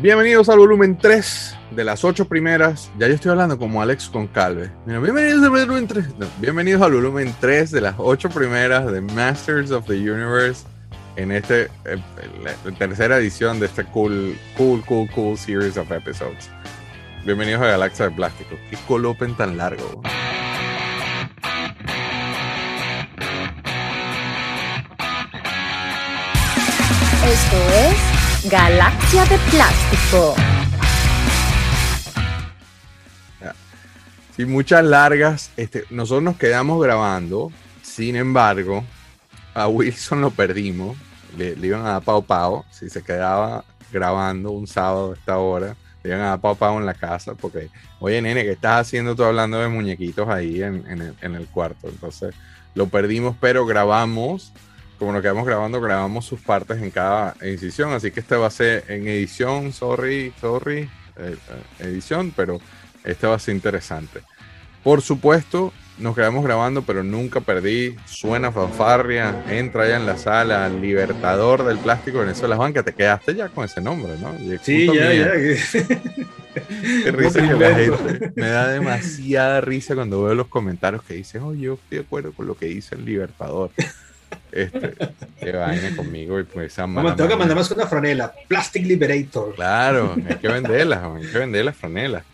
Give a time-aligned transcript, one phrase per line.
[0.00, 2.90] Bienvenidos al volumen 3 de las 8 primeras.
[2.98, 4.70] Ya yo estoy hablando como Alex con Calve.
[4.86, 6.18] Mira, bienvenidos al volumen 3.
[6.18, 10.64] no, bienvenidos al volumen 3 de las 8 primeras de Masters of the Universe
[11.14, 11.96] en este eh,
[12.42, 16.50] la tercera edición de este cool, cool, cool, cool series of episodes.
[17.24, 18.56] Bienvenidos a Galaxia de Plástico.
[18.68, 20.02] Qué colopen tan largo.
[27.26, 27.56] Esto
[27.90, 28.13] es
[28.50, 30.34] Galaxia de Plástico.
[34.36, 35.50] Sí, muchas largas.
[35.56, 37.50] Este, nosotros nos quedamos grabando.
[37.80, 38.84] Sin embargo,
[39.54, 40.94] a Wilson lo perdimos.
[41.38, 42.66] Le, iban a dar pao pao.
[42.70, 46.78] Si se quedaba grabando un sábado a esta hora, le iban a dar pao pao
[46.78, 47.34] en la casa.
[47.34, 51.88] Porque, oye, nene, ¿qué estás haciendo tú hablando de muñequitos ahí en el cuarto?
[51.88, 52.34] Entonces,
[52.74, 54.52] lo perdimos, pero grabamos.
[54.98, 57.92] Como nos quedamos grabando, grabamos sus partes en cada edición.
[57.92, 61.36] Así que este va a ser en edición, sorry, sorry, eh, eh,
[61.80, 62.60] edición, pero
[63.02, 64.20] este va a ser interesante.
[64.82, 67.96] Por supuesto, nos quedamos grabando, pero nunca perdí.
[68.06, 72.82] Suena fanfarria, entra allá en la sala, Libertador del Plástico Venezuela Banca.
[72.82, 74.34] Te quedaste ya con ese nombre, ¿no?
[74.34, 75.10] Y Sí, ya, mía.
[75.10, 75.32] ya.
[77.04, 78.32] Qué risa que la gente.
[78.36, 82.32] Me da demasiada risa cuando veo los comentarios que dicen, oh, yo estoy de acuerdo
[82.32, 83.70] con lo que dice el Libertador.
[84.52, 84.94] Este,
[85.40, 88.32] que vaina conmigo y pues esa mala tengo que mandar más una franela.
[88.46, 89.54] Plastic Liberator.
[89.54, 92.24] Claro, hay que venderlas, hay que vender las franelas.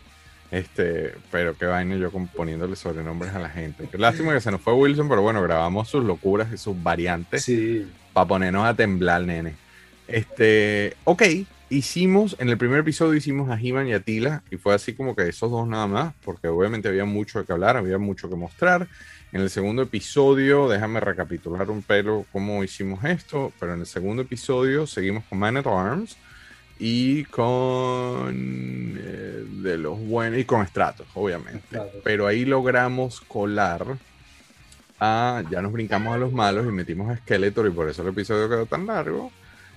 [0.51, 3.87] Este, pero qué vaina yo poniéndole sobrenombres a la gente.
[3.97, 7.89] Lástima que se nos fue Wilson, pero bueno, grabamos sus locuras y sus variantes Sí.
[8.13, 9.55] para ponernos a temblar, nene.
[10.07, 11.23] Este, ok,
[11.69, 15.15] hicimos, en el primer episodio hicimos a He-Man y a Tila, y fue así como
[15.15, 18.87] que esos dos nada más, porque obviamente había mucho que hablar, había mucho que mostrar.
[19.33, 24.23] En el segundo episodio, déjame recapitular un pelo cómo hicimos esto, pero en el segundo
[24.23, 26.17] episodio seguimos con Man at Arms
[26.77, 31.79] y con eh, de los buenos y con Stratos, obviamente.
[32.03, 33.85] Pero ahí logramos colar
[34.99, 38.09] a, ya nos brincamos a los malos y metimos a Skeletor y por eso el
[38.09, 39.31] episodio quedó tan largo.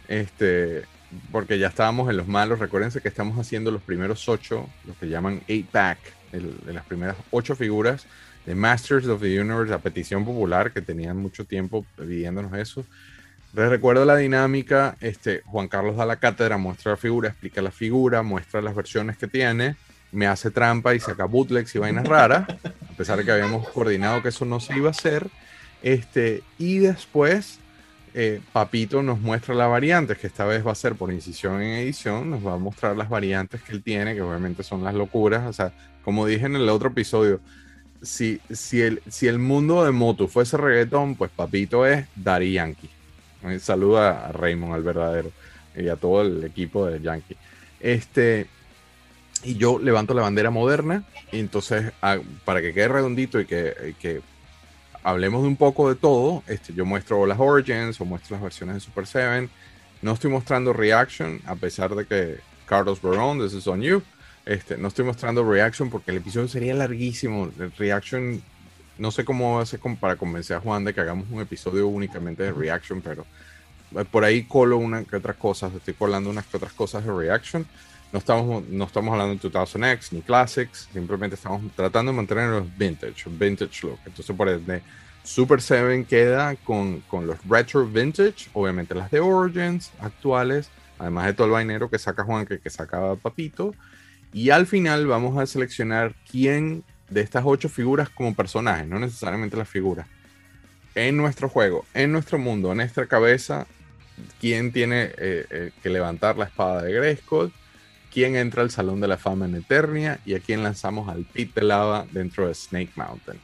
[0.08, 0.82] Este,
[1.30, 2.58] porque ya estábamos en los malos.
[2.58, 5.98] Recuérdense que estamos haciendo los primeros ocho, los que llaman 8-pack,
[6.32, 8.08] de las primeras ocho figuras
[8.46, 12.84] de Masters of the Universe a petición popular, que tenían mucho tiempo pidiéndonos eso.
[13.54, 17.70] Les recuerdo la dinámica, este, Juan Carlos da la cátedra, muestra la figura, explica la
[17.70, 19.76] figura, muestra las versiones que tiene,
[20.10, 24.22] me hace trampa y saca bootlegs y vainas raras, a pesar de que habíamos coordinado
[24.22, 25.28] que eso no se iba a hacer.
[25.82, 27.60] Este, y después
[28.14, 31.78] eh, Papito nos muestra las variantes, que esta vez va a ser por incisión en
[31.78, 35.46] edición, nos va a mostrar las variantes que él tiene, que obviamente son las locuras,
[35.46, 35.72] o sea,
[36.04, 37.40] como dije en el otro episodio,
[38.04, 38.40] si,
[38.80, 42.90] el, mundo de Motu fuese reggaetón, pues Papito es Daddy Yankee.
[43.58, 45.32] Saluda a Raymond, al verdadero,
[45.76, 47.36] y a todo el equipo de Yankee.
[47.80, 48.46] Este,
[49.42, 53.74] y yo levanto la bandera moderna, y entonces, ah, para que quede redondito y que,
[53.90, 54.22] y que
[55.02, 58.76] hablemos de un poco de todo, este, yo muestro las Origins o muestro las versiones
[58.76, 59.48] de Super 7.
[60.02, 64.02] No estoy mostrando Reaction, a pesar de que Carlos Barón, This is on you.
[64.46, 67.50] Este, no estoy mostrando Reaction porque el episodio sería larguísimo.
[67.58, 68.42] El Reaction,
[68.98, 72.52] no sé cómo hacer para convencer a Juan de que hagamos un episodio únicamente de
[72.52, 73.24] Reaction, pero
[74.10, 77.66] por ahí colo una que otras cosas, estoy colando unas que otras cosas de Reaction.
[78.12, 82.78] No estamos, no estamos hablando de 2000X ni Classics, simplemente estamos tratando de mantener los
[82.78, 83.98] vintage, vintage look.
[84.06, 84.82] Entonces, por ende,
[85.24, 90.68] Super 7 queda con, con los retro vintage, obviamente las de Origins actuales,
[90.98, 93.74] además de todo el vainero que saca Juan, que, que saca Papito.
[94.34, 99.56] Y al final vamos a seleccionar quién de estas ocho figuras como personajes, no necesariamente
[99.56, 100.08] las figuras.
[100.96, 103.68] En nuestro juego, en nuestro mundo, en nuestra cabeza,
[104.40, 107.52] quién tiene eh, eh, que levantar la espada de Grayskull,
[108.12, 111.54] quién entra al Salón de la Fama en Eternia y a quién lanzamos al pit
[111.54, 113.38] de lava dentro de Snake Mountain.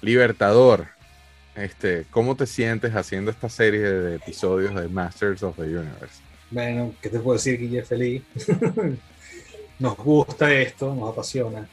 [0.00, 0.86] Libertador,
[1.56, 6.22] este, ¿cómo te sientes haciendo esta serie de episodios de Masters of the Universe?
[6.52, 7.82] Bueno, ¿qué te puedo decir, Guille?
[7.82, 8.22] Feliz.
[9.80, 11.66] nos gusta esto, nos apasiona.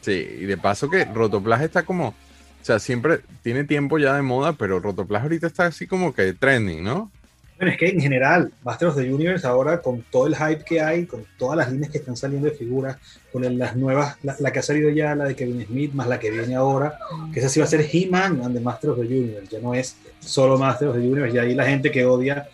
[0.00, 2.14] Sí, y de paso que Rotoplas está como, o
[2.62, 6.82] sea, siempre tiene tiempo ya de moda, pero Rotoplas ahorita está así como que trending,
[6.82, 7.10] ¿no?
[7.58, 10.80] Bueno, es que en general, Masters of the Universe ahora, con todo el hype que
[10.80, 12.96] hay, con todas las líneas que están saliendo de figuras,
[13.32, 16.20] con las nuevas, la, la que ha salido ya, la de Kevin Smith, más la
[16.20, 16.96] que viene ahora,
[17.34, 19.74] que esa sí va a ser He-Man and the Masters of the Universe, ya no
[19.74, 22.48] es solo Masters of the Universe, y ahí la gente que odia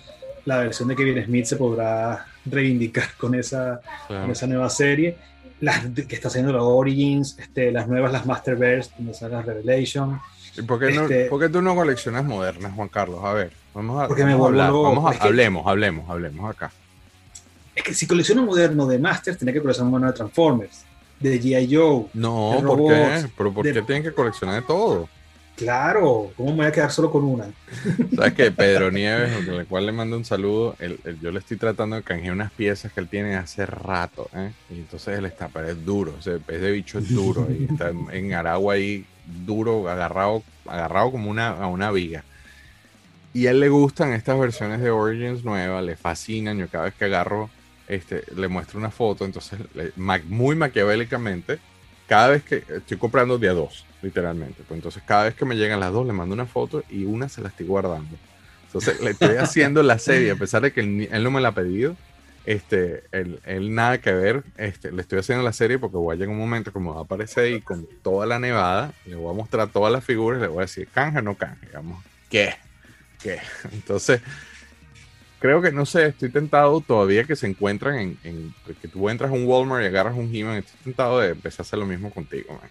[0.46, 5.16] la versión de Kevin Smith se podrá reivindicar con esa, con esa nueva serie.
[5.60, 10.20] Las que está haciendo la Origins, este, las nuevas, las Masterverse, donde sale la Revelation.
[10.56, 13.20] ¿Y por qué, no- Este- por qué tú no coleccionas modernas, Juan Carlos?
[13.24, 16.70] A ver, vamos a, Porque me vamos hablar, vamos a- hablemos, hablemos, hablemos acá.
[17.74, 20.84] Es que si colecciona un moderno de Masters, tiene que coleccionar moderno de Transformers,
[21.18, 21.74] de G.I.
[21.74, 22.06] Joe.
[22.14, 23.04] No, de ¿por qué?
[23.04, 25.08] robots, ¿Pero por de- qué tienen que coleccionar de todo?
[25.56, 27.46] Claro, ¿cómo me voy a quedar solo con una?
[28.16, 31.56] ¿Sabes que Pedro Nieves, al cual le mando un saludo, él- él- yo le estoy
[31.56, 34.50] tratando de canjear unas piezas que él tiene hace rato, ¿eh?
[34.70, 37.90] Y entonces él está, pero es duro, ese pez de bicho es duro, y está
[38.12, 39.04] en, Aragua ahí,
[39.46, 42.24] duro, agarrado, agarrado como una, a una viga.
[43.32, 46.94] Y a él le gustan estas versiones de Origins nuevas, le fascinan, yo cada vez
[46.94, 47.50] que agarro,
[47.88, 49.58] este, le muestro una foto, entonces
[50.26, 51.58] muy maquiavélicamente,
[52.08, 54.62] cada vez que estoy comprando de a dos, literalmente.
[54.68, 57.28] Pues entonces, cada vez que me llegan las dos, le mando una foto y una
[57.28, 58.16] se la estoy guardando.
[58.66, 61.48] Entonces, le estoy haciendo la serie, a pesar de que él, él no me la
[61.48, 61.96] ha pedido.
[62.46, 66.18] Este, él, él nada que ver, este, le estoy haciendo la serie porque voy a
[66.18, 69.36] llegar un momento como va a aparecer ahí con toda la nevada, le voy a
[69.36, 72.52] mostrar todas las figuras y le voy a decir, canje o no canje, digamos, ¿qué?
[73.22, 73.38] ¿Qué?
[73.72, 74.20] Entonces,
[75.38, 79.30] creo que, no sé, estoy tentado todavía que se encuentran en, en- que tú entras
[79.30, 82.10] a un Walmart y agarras un He-Man, estoy tentado de empezar a hacer lo mismo
[82.10, 82.70] contigo, man.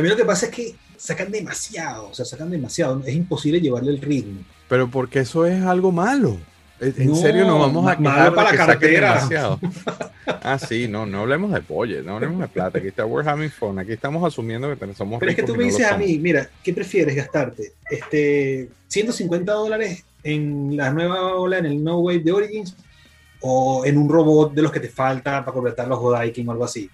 [0.00, 3.02] A mí lo que pasa es que sacan demasiado, o sea, sacan demasiado.
[3.04, 4.40] Es imposible llevarle el ritmo.
[4.66, 6.38] Pero porque eso es algo malo.
[6.80, 9.14] En No, serio, nos vamos a de para que la saquen cartera.
[9.14, 9.60] demasiado.
[10.42, 12.78] Ah, sí, no, no hablemos de pollo, no hablemos de plata.
[12.78, 13.78] Aquí está We're Having Fun.
[13.78, 16.48] Aquí estamos asumiendo que somos Pero es que tú me no dices a mí, mira,
[16.62, 17.72] ¿qué prefieres gastarte?
[17.90, 22.74] Este, 150 dólares en la nueva ola, en el No Wave de Origins,
[23.40, 26.64] o en un robot de los que te falta para completar los Godaikin o algo
[26.64, 26.88] así.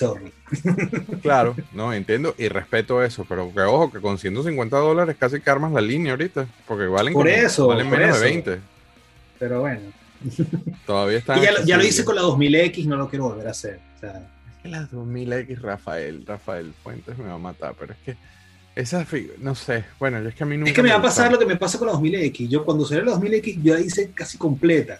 [0.00, 0.32] Sorry.
[1.22, 5.50] Claro, no, entiendo y respeto eso, pero que ojo, que con 150 dólares casi que
[5.50, 8.24] armas la línea ahorita, porque valen, Por como- eso, valen por menos eso.
[8.24, 8.58] de 20.
[9.38, 9.80] Pero bueno.
[10.86, 11.38] Todavía están.
[11.38, 13.80] Y ya, lo- ya lo hice con la 2000X, no lo quiero volver a hacer.
[13.96, 14.12] O sea,
[14.56, 18.16] Es que las 2000X, Rafael, Rafael Fuentes me va a matar, pero es que
[18.74, 19.04] esa
[19.40, 21.38] no sé, bueno, es que a mí nunca es que me va a pasar lo
[21.38, 22.48] que me pasa con la 2000X.
[22.48, 24.98] Yo cuando salió la 2000X, yo la hice casi completa.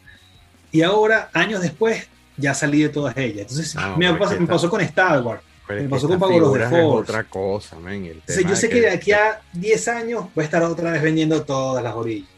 [0.72, 2.06] Y ahora, años después,
[2.40, 3.42] ya salí de todas ellas.
[3.50, 5.42] Entonces, No, me, pasó, que me con Star Wars.
[5.68, 7.10] Me pasó que con of the figuras es Force.
[7.12, 8.04] otra cosa, men.
[8.06, 10.44] el O sea, tema yo de sé que de aquí a 10 años voy a
[10.46, 12.28] estar otra vez vendiendo todas las orillas.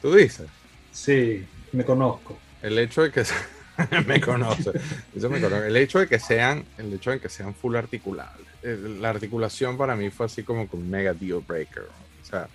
[0.00, 0.46] Tú dices,
[0.92, 2.38] Sí, me conozco.
[2.62, 3.24] el hecho de que
[4.06, 4.70] me conoce,
[5.16, 5.66] eso me conoce.
[5.68, 9.76] el hecho de que sean, el hecho de que sean full articulables, eh, la articulación
[9.76, 11.84] para mí fue así como con mega deal breaker,
[12.22, 12.48] o sea,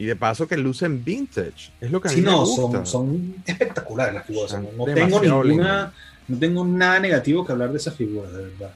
[0.00, 2.56] y de paso que lucen vintage, es lo que a mí Sí, me no, gusta.
[2.56, 4.50] son, son espectaculares las figuras.
[4.50, 5.92] Son No, tengo ninguna,
[6.26, 8.72] no tengo nada negativo que hablar de esas figuras, de verdad.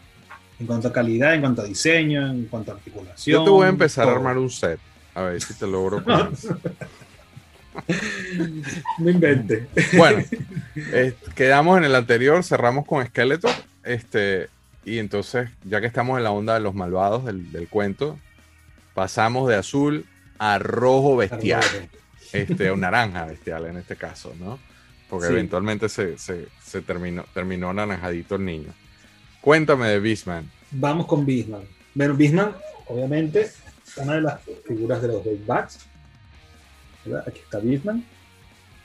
[0.61, 3.39] En cuanto a calidad, en cuanto a diseño, en cuanto a articulación.
[3.39, 4.79] Yo te voy a empezar a armar un set,
[5.15, 6.05] a ver si te logro.
[8.99, 9.67] No invente.
[9.97, 10.23] Bueno,
[10.77, 13.51] eh, quedamos en el anterior, cerramos con Skeletor.
[13.83, 14.51] Este,
[14.85, 18.19] y entonces, ya que estamos en la onda de los malvados del, del cuento,
[18.93, 20.05] pasamos de azul
[20.53, 21.63] a rojo bestial.
[22.33, 24.59] Este, o naranja bestial en este caso, ¿no?
[25.09, 25.33] Porque Sí.
[25.33, 28.73] eventualmente se, se- se terminó, terminó naranjadito el niño.
[29.41, 30.51] Cuéntame de Beastman.
[30.73, 31.63] Vamos con Bisman.
[31.95, 32.53] Bueno, Bisman,
[32.89, 33.51] obviamente,
[33.97, 35.87] una de las figuras de los Backs.
[37.27, 38.05] Aquí está Bisman.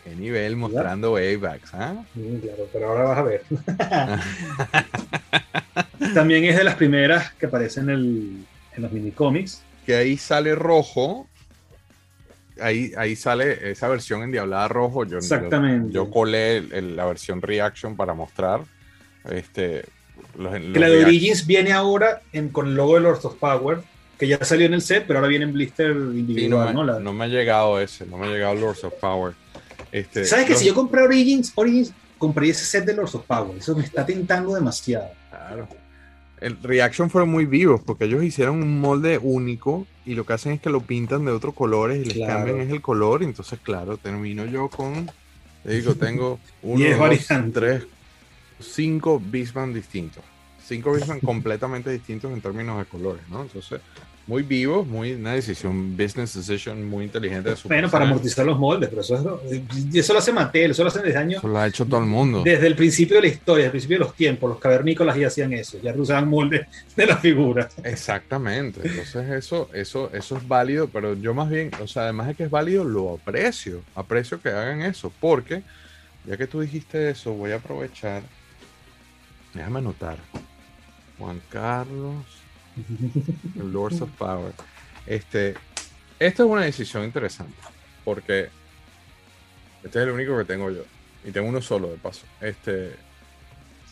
[0.03, 2.03] Qué nivel mostrando A-Backs, ¿ah?
[2.15, 3.43] Mm, Claro, pero ahora vas a ver.
[6.13, 8.45] También es de las primeras que aparecen en, el-
[8.75, 9.63] en los minicómics.
[9.85, 11.27] que ahí sale rojo.
[12.61, 15.03] Ahí, ahí sale esa versión endiablada rojo.
[15.05, 15.91] Yo, yo- Exactamente.
[15.93, 18.61] Yo, colé el- el- la versión Reaction para mostrar.
[19.29, 19.83] Este,
[20.37, 23.35] los, los Que la de Origins viene ahora en- con el logo de Lords of
[23.35, 23.79] Power,
[24.17, 26.73] que ya salió en el set, pero ahora viene en blister Sí, no, individual, me,
[26.73, 26.83] ¿no?
[26.83, 29.33] La- no me ha llegado ese, no me ha llegado Lords of Power.
[29.91, 33.25] Este, ¿Sabes que los- si yo compré Origins, Origins, compré ese set de Lords of
[33.25, 33.57] Power?
[33.57, 35.07] Eso me está tentando demasiado.
[35.29, 35.67] Claro.
[36.41, 40.53] El Reaction fueron muy vivos porque ellos hicieron un molde único y lo que hacen
[40.53, 42.33] es que lo pintan de otros colores y les Claro.
[42.45, 43.21] cambian es el color.
[43.21, 45.09] y Entonces, claro, termino yo con,
[45.63, 47.53] te digo, tengo uno, dos, variantes.
[47.53, 47.83] tres,
[48.59, 50.23] cinco Beastman distintos.
[50.65, 53.41] Cinco Beastman completamente distintos en términos de colores, ¿no?
[53.41, 53.81] Entonces,
[54.29, 58.59] muy vivos, muy una decisión, business decision muy inteligente de su Bueno, para amortizar los
[58.59, 59.41] moldes, pero eso, es lo-
[59.91, 61.39] eso lo hace Mattel, eso lo hacen desde años.
[61.39, 62.43] Eso lo ha hecho todo el mundo.
[62.43, 65.27] Desde el principio de la historia, desde el principio de los tiempos, los cavernícolas ya
[65.27, 67.73] hacían eso, ya usaban moldes de las figuras.
[67.83, 72.35] Exactamente, entonces eso, eso, eso es válido, pero yo más bien, o sea, además de
[72.35, 75.63] que es válido, lo aprecio, aprecio que hagan eso, porque
[76.27, 78.21] ya que tú dijiste eso, voy a aprovechar,
[79.55, 80.17] déjame anotar,
[81.17, 82.38] Juan Carlos,
[83.55, 84.53] Lords of Power,
[85.05, 85.55] este,
[86.19, 87.53] esta es una decisión interesante,
[88.05, 88.49] porque
[89.83, 90.83] este es el único que tengo yo,
[91.25, 92.95] y tengo uno solo de paso, este,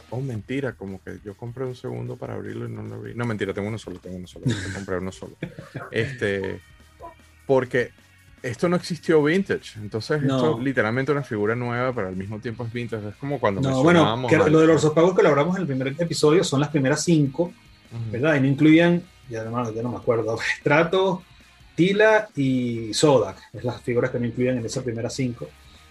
[0.09, 3.13] Oh, mentira, como que yo compré un segundo para abrirlo y no lo abrí.
[3.13, 4.45] No, mentira, tengo uno solo, tengo uno solo.
[4.73, 5.35] compré uno solo.
[5.91, 6.61] Este,
[7.45, 7.91] porque
[8.41, 9.77] esto no existió vintage.
[9.79, 10.37] Entonces, No.
[10.37, 13.09] esto literalmente una figura nueva, pero al mismo tiempo es vintage.
[13.09, 15.67] Es como cuando No, bueno, que lo de los Power que lo hablamos en el
[15.67, 17.51] primer episodio son las primeras cinco,
[18.11, 18.35] ¿verdad?
[18.35, 21.23] Y no incluían, ya no, ya no me acuerdo, Strato,
[21.75, 25.47] Tila y Sodak, es las figuras que no incluían en esas primeras cinco,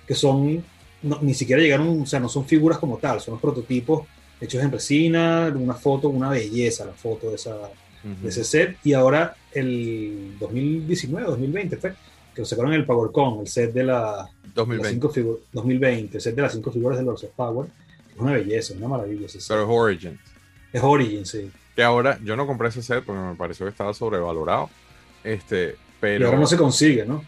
[0.07, 0.65] que son,
[1.03, 4.07] no- ni siquiera llegaron, o sea, no son figuras como tal, son los prototipos
[4.41, 8.23] hechos en resina, una foto, una belleza la foto de, esa, Ujú.
[8.23, 11.95] de ese set, y ahora el 2019, 2020 fue,
[12.35, 14.91] que lo sacaron en el PowerCon, el set de la, las 2020.
[14.91, 17.69] cinco figu- 2020, el set de las cinco figuras de Lords of Power,
[18.15, 19.49] es una belleza, una maravilla ese set.
[19.49, 20.19] Pero es Origin.
[20.73, 21.50] Es Origin, sí.
[21.76, 24.68] Que ahora, yo no compré ese set porque me pareció que estaba sobrevalorado.
[25.23, 26.25] Este, pero.
[26.25, 27.23] y ahora no se consigue, ¿no?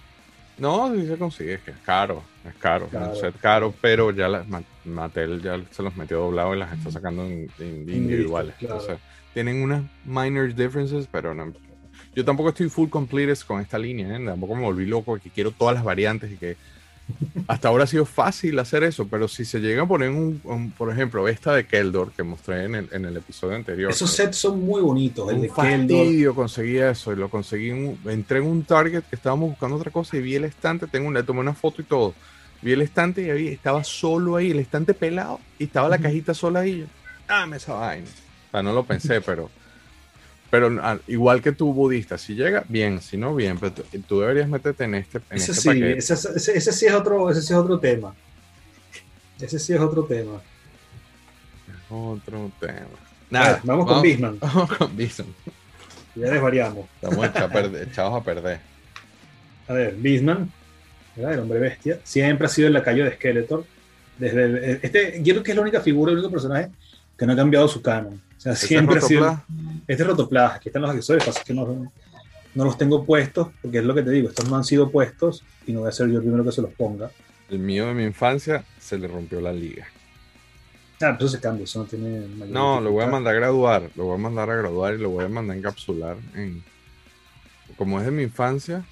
[0.58, 3.10] No, sí se consigue, es que es caro, es caro, es Claro.
[3.10, 6.72] un set caro, pero ya la, Ma- Mattel ya se los metió doblado y las
[6.76, 8.54] está sacando en, en individuales.
[8.58, 8.74] claro.
[8.80, 8.98] Entonces,
[9.34, 11.52] tienen unas minor differences, pero no.
[12.16, 14.24] Yo tampoco estoy full completist con esta línea, ¿eh?
[14.24, 16.56] tampoco me volví loco que quiero todas las variantes y que
[17.46, 20.70] hasta ahora ha sido fácil hacer eso, pero si se llega a poner un, un-
[20.72, 23.90] por ejemplo, esta de Keldor que mostré en el, en el episodio anterior.
[23.90, 25.28] Esos que- sets son muy bonitos.
[25.30, 25.66] El un de Keldor.
[25.66, 29.76] fastidio conseguí eso y lo conseguí en un- entré en un Target que estábamos buscando
[29.76, 32.14] otra cosa y vi el estante tengo una, tomé una foto y todo
[32.60, 36.34] vi el estante y ahí estaba solo ahí el estante pelado y estaba la cajita
[36.34, 36.84] sola ahí
[37.28, 39.48] dame esa vaina o sea no lo pensé pero
[40.50, 44.20] pero ah, igual que tu budista si llega bien si no bien pero tú, tú
[44.20, 47.30] deberías meterte en este en Ese este sí, paquete ese, ese- ese sí es otro,
[47.30, 48.14] ese sí es otro tema.
[49.40, 50.40] Ese sí es otro tema.
[51.90, 52.86] otro tema
[53.30, 54.38] nada ver, vamos con Bisman.
[54.40, 55.34] vamos con Bisman
[56.14, 56.86] Ya desvariamos.
[56.94, 58.60] estamos echa- a perder- echados a perder
[59.68, 60.50] A ver, Bisman,
[61.14, 61.34] ¿verdad?
[61.34, 63.64] el hombre bestia, siempre ha sido el lacayo de Skeletor.
[64.18, 66.70] Desde el- este, quiero que es la única figura, el único personaje
[67.18, 68.14] que no ha cambiado su canon.
[68.36, 69.42] O sea, Este es siempre ha sido.
[69.86, 71.90] Este es Rotoplas, aquí están los accesorios, pasa que no,
[72.54, 75.42] no los tengo puestos, porque es lo que te digo, estos no han sido puestos
[75.66, 77.10] y no voy a ser yo el primero que se los ponga.
[77.50, 79.86] el mío de mi infancia se le rompió la liga
[81.00, 83.38] Ah, pero eso se cambia, eso no tiene mayor No, lo voy a mandar a
[83.38, 86.62] graduar, lo voy a mandar a graduar y lo voy a mandar a encapsular en
[87.76, 88.84] como es de mi infancia,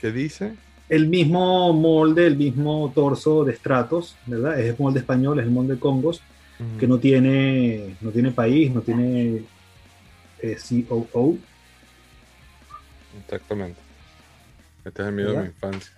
[0.00, 0.54] ¿qué dice?
[0.88, 4.58] El mismo molde, el mismo torso de Stratos, ¿verdad?
[4.58, 6.20] Es el molde español, es el molde Congos,
[6.78, 9.42] que no tiene, no tiene país, no tiene
[10.40, 10.56] eh,
[10.88, 11.38] COO.
[13.24, 13.78] Exactamente.
[14.84, 15.92] Este es el mío de mi infancia.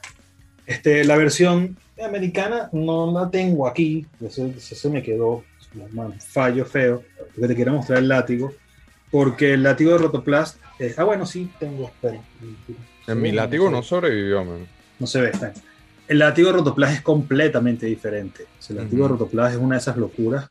[0.66, 5.44] Este, la versión americana no la tengo aquí, eso, eso se me quedó
[5.74, 7.02] un fallo feo,
[7.34, 8.52] porque te quiero mostrar el látigo,
[9.10, 12.20] porque el látigo de Rotoplast, es- ah bueno, sí, tengo, espera.
[13.06, 13.82] En mi látigo no ve.
[13.86, 14.66] sobrevivió, man.
[14.98, 15.52] No se ve, está.
[16.08, 18.44] El látigo de Rotoplast es completamente diferente.
[18.58, 19.14] O sea, el látigo Ujú.
[19.14, 20.48] de Rotoplast es una de esas locuras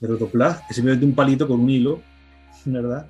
[0.00, 2.00] de Rotoplast, es simplemente un palito con un hilo,
[2.64, 3.06] ¿verdad?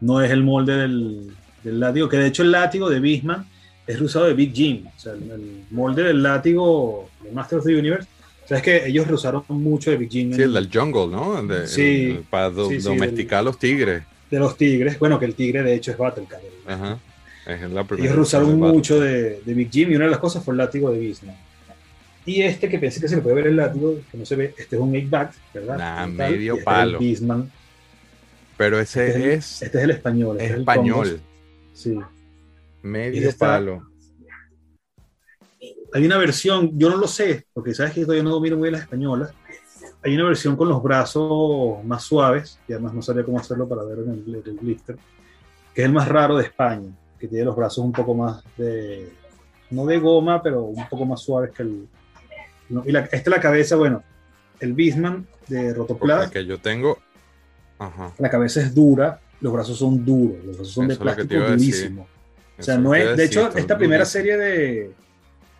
[0.00, 1.30] No es el molde del,
[1.62, 3.46] del látigo, que de hecho el látigo de Bisman
[3.86, 4.86] es el usado de Big Jim.
[4.86, 8.08] O sea, el, el molde del látigo de Master of the Universe.
[8.44, 11.40] O sea, es que ellos reusaron mucho de Big Jim Sí, el del jungle, ¿no?
[11.46, 14.02] De- Sí, el- para do- sí, sí, domesticar a los tigres.
[14.30, 14.98] de los tigres.
[14.98, 16.40] Bueno, que el tigre de hecho es Battlecat.
[16.66, 16.98] Ajá.
[17.50, 17.86] Es la.
[17.98, 20.90] Ellos de mucho de, de Big Jim y una de las cosas fue el látigo
[20.92, 21.36] de Bisman.
[22.26, 24.54] Y este que pensé que se le puede ver el látigo, que no se ve,
[24.56, 25.78] este es un 8-back, ¿verdad?
[25.78, 26.98] Nah, medio este palo.
[27.00, 27.50] Es el.
[28.56, 30.36] Pero ese Este es el- es, Este es el español.
[30.36, 31.08] este es el español.
[31.08, 31.20] Congos.
[31.72, 31.98] Sí.
[32.82, 33.82] Medio palo.
[35.92, 38.74] Hay una versión, yo no lo sé, porque sabes que todavía no domino muy bien
[38.74, 39.32] las españolas.
[40.02, 43.82] Hay una versión con los brazos más suaves, y además no sabía cómo hacerlo para
[43.82, 44.96] ver en el, en el blister,
[45.74, 46.88] que es el más raro de España,
[47.20, 49.12] que tiene los brazos un poco más de,
[49.70, 51.86] no de goma, pero un poco más suaves que el...
[52.70, 54.02] no, y la, esta es la cabeza, bueno,
[54.58, 56.98] el Bisman de Rotoplas, que yo tengo.
[57.78, 58.12] Ajá.
[58.18, 62.06] la cabeza es dura, los brazos son duros, los brazos son de Eso plástico durísimo.
[62.58, 64.92] O sea, no es, de hecho, esta primera serie de,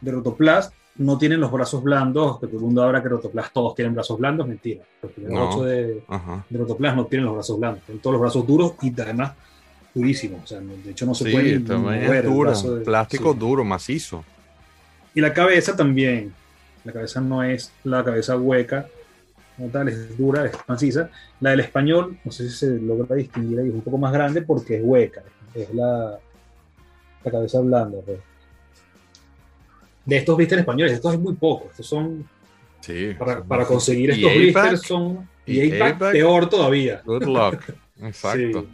[0.01, 3.75] de Rotoplast no tienen los brazos blandos, que todo el mundo habla que Rotoplast todos
[3.75, 4.85] tienen brazos blandos, mentira.
[5.03, 5.49] Los primeros No.
[5.49, 6.05] ocho de,
[6.51, 9.33] de Rotoplast no tienen los brazos blandos, tienen todos los brazos duros y además
[9.95, 10.45] durísimos.
[10.45, 13.39] O sea, de hecho no se Sí, puede mover de- Plástico sí.
[13.39, 14.25] duro, macizo.
[15.15, 16.33] Y la cabeza también.
[16.85, 18.87] La cabeza no es la cabeza hueca,
[19.71, 21.11] tal, es dura, es maciza.
[21.41, 24.41] La del español, no sé si se logra distinguir ahí, es un poco más grande
[24.43, 25.23] porque es hueca,
[25.55, 26.19] es la,
[27.25, 27.99] la cabeza blanda.
[28.05, 28.19] pues.
[30.07, 32.27] De estos blisters españoles, estos hay muy pocos, estos son,
[32.81, 33.15] Sí.
[33.19, 36.13] para, para conseguir estos blisters son, y y APAC APAC.
[36.13, 37.03] peor todavía.
[37.05, 37.63] Good luck.
[38.03, 38.63] Exacto.
[38.63, 38.69] Sí.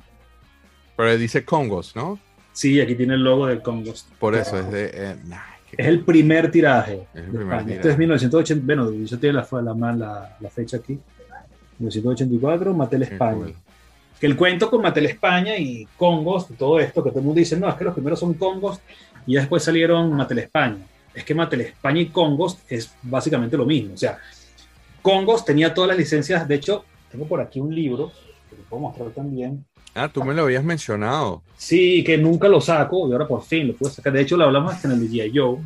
[0.96, 2.18] Pero dice Congos, ¿no?
[2.52, 4.06] Sí, aquí tiene el logo del Congos.
[4.18, 4.90] Por eso es de.
[4.92, 5.38] eh, nah,
[5.70, 7.06] que- Es el primer tiraje.
[7.14, 7.74] Es el primer tiraje.
[7.74, 8.64] Este es 1980.
[8.64, 10.98] Bueno, yo tiene la, la, la, la fecha aquí.
[11.78, 13.46] 1984, Mattel qué España.
[14.18, 17.58] Que el cuento con Mattel España y Congos, todo esto, que todo el mundo dice,
[17.58, 18.80] no, es que los primeros son Congos
[19.26, 20.78] y ya después salieron Mattel España.
[21.14, 23.92] Es que Mattel España y Congos es básicamente lo mismo.
[23.92, 24.18] O sea,
[25.02, 26.48] Congos tenía todas las licencias.
[26.48, 28.10] De hecho, tengo por aquí un libro
[28.48, 29.64] que te puedo mostrar también.
[29.96, 31.42] Ah, tú me lo habías mencionado.
[31.56, 34.12] Sí, que nunca lo saco y ahora por fin lo puedo sacar.
[34.12, 35.32] De hecho, lo hablamos hasta en el G.I.
[35.34, 35.56] Joe,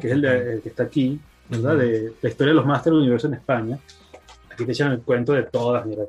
[0.00, 1.76] que es el, de- el que está aquí, ¿verdad?
[1.76, 3.78] De la historia de los Masters del Universo en España.
[4.50, 6.04] Aquí te echan el cuento de todas, mira,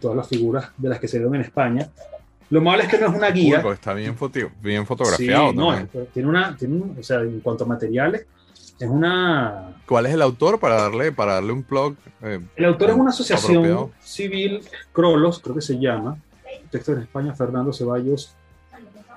[0.00, 1.88] todas las figuras de las que se dieron en España.
[2.50, 3.62] Lo malo es que no es una Uy, guía.
[3.62, 7.40] pues está bien, foti- bien fotografiado Sí, no, tiene una, tiene un- o sea, en
[7.40, 8.26] cuanto a materiales,
[8.84, 9.74] es una.
[9.86, 11.96] ¿Cuál es el autor para darle, para darle un plug?
[12.22, 13.90] eh, El autor es una asociación apropiado?
[14.00, 14.60] civil,
[14.92, 16.16] Crolos, creo que se llama.
[16.70, 18.34] Texto en España, Fernando Ceballos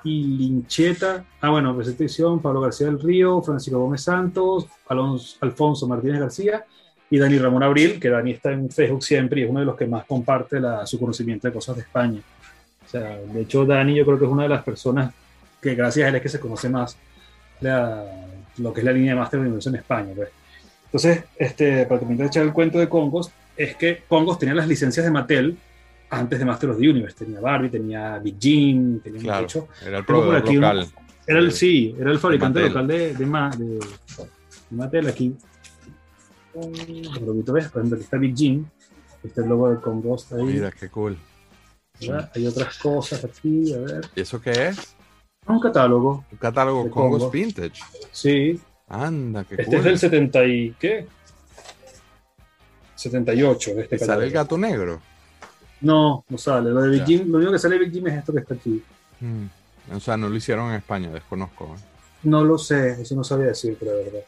[0.04, 1.24] y Lincheta.
[1.40, 6.64] Ah, bueno, presentación, Pablo García del Río, Francisco Gómez Santos, Alonso, Alfonso Martínez García
[7.08, 9.76] y Dani Ramón Abril, que Dani está en Facebook siempre y es uno de los
[9.76, 12.20] que más comparte la- su conocimiento de cosas de España.
[12.84, 15.12] O sea, de hecho, Dani yo creo que es una de las personas
[15.62, 16.96] que gracias a él es que se conoce más
[17.60, 18.04] la-
[18.58, 20.12] lo que es la línea de Master Universo en España.
[20.14, 20.28] Pues.
[20.86, 24.68] Entonces, este, para terminar de echar el cuento de Congos, es que Congos tenía las
[24.68, 25.56] licencias de Mattel
[26.10, 27.16] antes de Master of the Universe.
[27.24, 30.86] Tenía Barbie, tenía Big Jim, tenía Claro, de hecho, era el proveedor aquí un- local.
[31.26, 32.72] era el, sí, era el fabricante Mattel.
[32.72, 33.78] local de, de, de-
[34.70, 35.34] de Mattel aquí.
[36.52, 38.64] Pero tú ves, por ejemplo, aquí está Big Jim,
[39.22, 40.42] está el logo de Congos ahí.
[40.44, 41.16] Mira, qué cool.
[42.00, 42.30] ¿verdad?
[42.34, 44.00] Hay otras cosas aquí, a ver.
[44.14, 44.95] ¿Y eso qué es?
[45.48, 47.30] Un catálogo, Un catálogo De Congos Congo.
[47.30, 47.82] Vintage.
[48.12, 48.60] sí.
[48.88, 49.74] Anda, qué Este cool.
[49.76, 50.74] es del 70 y...
[50.78, 51.06] ¿qué?
[52.94, 54.22] 78, este ¿Y ¿Sale catálogo.
[54.26, 55.00] el gato negro?
[55.80, 56.70] No, no sale.
[56.70, 57.04] Lo de Big.
[57.04, 58.82] Jim, lo único que sale de Big Jim es esto que está aquí.
[59.20, 59.46] Mm.
[59.94, 61.74] O sea, no lo hicieron en España, desconozco.
[61.76, 61.80] ¿eh?
[62.24, 64.20] No lo sé, eso no sabía decir, pero de verdad.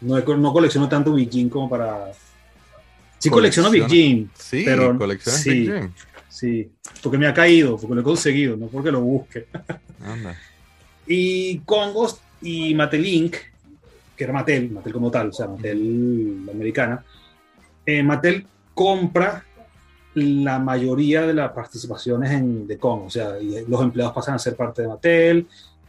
[0.00, 2.12] No, no colecciono tanto Big Jim como para.
[3.18, 3.86] Sí colecciono Big.
[3.86, 5.50] Jim, Sí, Pero- sí.
[5.50, 5.92] Big Jim.
[6.38, 6.70] Sí.
[7.02, 9.46] Porque me ha caído, porque lo he conseguido, no porque lo busque.
[10.04, 10.36] Anda.
[11.10, 13.34] Y Congos y Mattel Inc.,
[14.14, 17.02] que era Mattel, Mattel como tal, o sea, Mattel la americana,
[17.86, 19.42] eh, Mattel compra
[20.14, 24.38] la mayoría de las participaciones en, de Congo, o sea, y los empleados pasan a
[24.38, 25.46] ser parte de Mattel,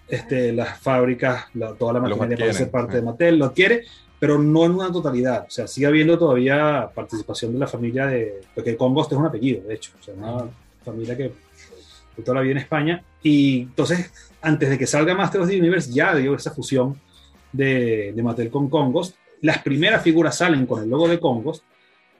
[0.08, 3.84] este, las fábricas, la- toda la maquinaria pasa a ser parte de Mattel, lo adquiere,
[4.20, 8.42] pero no en una totalidad, o sea, sigue habiendo todavía participación de la familia de,
[8.54, 10.46] porque Congos es un apellido, de hecho, o sea, una
[10.84, 11.32] familia que,
[12.16, 15.58] que toda la vida en España, y entonces antes de que salga Master of the
[15.60, 17.00] Universe, ya dio esa fusión
[17.52, 19.16] de, de Mattel con Congos.
[19.42, 21.64] Las primeras figuras salen con el logo de Congos,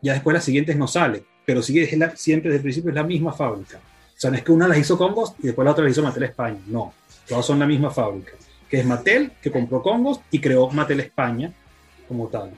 [0.02, 2.96] ya después las siguientes no salen, pero sigue es la- siempre desde el principio es
[2.96, 3.78] la misma fábrica.
[3.78, 6.04] O sea, no es que una las hizo Congos y después la otra las hizo
[6.04, 6.60] Mattel España.
[6.68, 6.94] No,
[7.28, 8.34] todas son la misma fábrica,
[8.70, 11.54] que es Mattel, que compró Congos y creó Mattel España
[12.10, 12.52] como tal.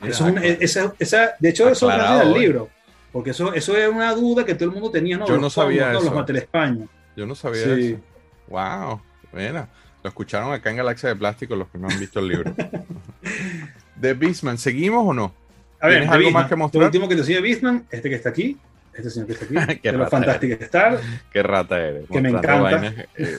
[0.00, 1.96] Mira, Eso es una- acá- esa, esa- de hecho, eso es
[2.36, 2.38] eh.
[2.40, 2.68] libro,
[3.12, 5.16] porque eso, eso era una duda que todo el mundo tenía.
[5.16, 6.02] No, Yo no sabía eso.
[6.02, 6.86] Los Mattel España.
[7.16, 7.92] Yo no sabía Sí.
[7.92, 8.00] eso.
[8.48, 9.00] Wow,
[9.32, 9.68] mira.
[10.02, 12.52] Lo escucharon acá en Galaxia de Plástico los que no han visto el libro.
[13.96, 15.32] de Beastman, ¿seguimos o no?
[15.80, 16.42] A ver, ¿Tienes algo Beastman.
[16.42, 16.84] más que mostrar?
[16.84, 18.56] último que te decía Beastman, este que está aquí,
[18.94, 21.00] este señor que está aquí, Qué de los rata Fantastic Star,
[21.32, 22.04] Qué rata eres.
[22.10, 22.56] Que me encanta.
[22.60, 23.38] vainas, eh,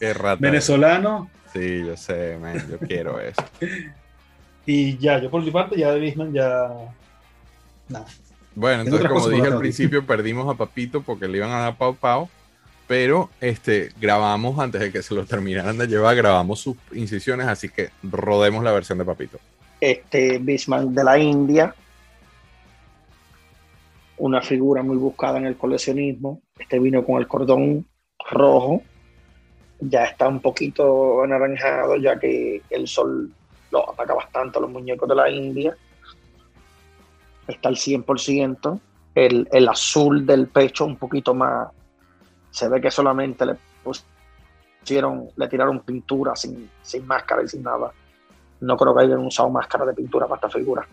[0.00, 0.28] qué rata.
[0.30, 0.40] eres.
[0.40, 3.42] venezolano, Sí, yo sé, man, yo quiero eso.
[4.66, 6.70] Y ya, yo por mi parte, ya de Beastman, ya.
[7.88, 8.06] Nada.
[8.54, 11.94] Bueno, entonces como dije al principio, perdimos a Papito porque le iban a dar pau
[11.94, 12.28] pau.
[12.86, 17.68] Pero este, grabamos antes de que se lo terminaran de llevar, grabamos sus incisiones, así
[17.68, 19.38] que rodemos la versión de Papito.
[19.80, 21.74] este Bismarck de la India,
[24.18, 26.42] una figura muy buscada en el coleccionismo.
[26.58, 27.86] Este vino con el cordón
[28.30, 28.82] rojo,
[29.80, 33.32] ya está un poquito anaranjado, ya que el sol
[33.72, 35.76] lo ataca bastante a los muñecos de la India.
[37.48, 38.80] Está al 100%.
[39.14, 41.70] El, el azul del pecho un poquito más.
[42.50, 47.90] Se ve que solamente le pusieron, le tiraron pintura sin, sin máscara y sin nada.
[48.60, 50.86] No creo que hayan usado máscara de pintura para esta figura.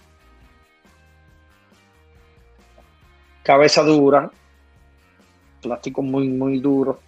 [3.43, 4.31] Cabeza dura,
[5.61, 6.99] plástico muy, muy duro.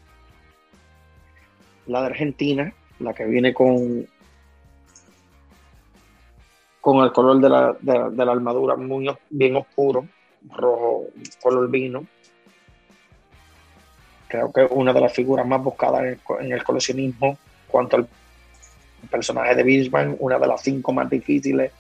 [1.88, 4.08] La de Argentina, la que viene con,
[6.82, 10.08] con el color de la, de, de la armadura muy bien oscuro,
[10.50, 11.06] rojo,
[11.42, 12.06] color vino.
[14.28, 17.38] Creo que es una de las figuras más buscadas en el, co- en el coleccionismo
[17.68, 18.08] cuanto al
[19.10, 21.72] personaje de Bismarck, una de las cinco más difíciles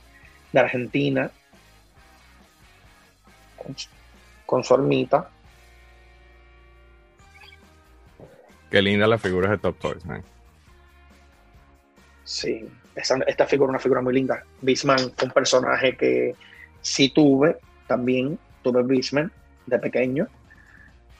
[0.51, 1.31] de Argentina,
[3.57, 3.89] con, su-
[4.45, 5.29] con su ermita.
[8.69, 10.23] Qué linda las figuras de Top Toys, man.
[12.23, 14.43] Sí, esa- esta figura es una figura muy linda.
[14.61, 16.35] Bismarck, un personaje que
[16.81, 19.31] sí tuve, también tuve Bismarck
[19.65, 20.27] de pequeño,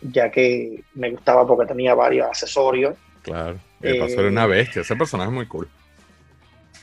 [0.02, 3.60] ya que me gustaba porque tenía varios accesorios Claro.
[3.80, 4.82] De paso era una Eh, bestia.
[4.82, 5.68] Ese personaje es muy cool.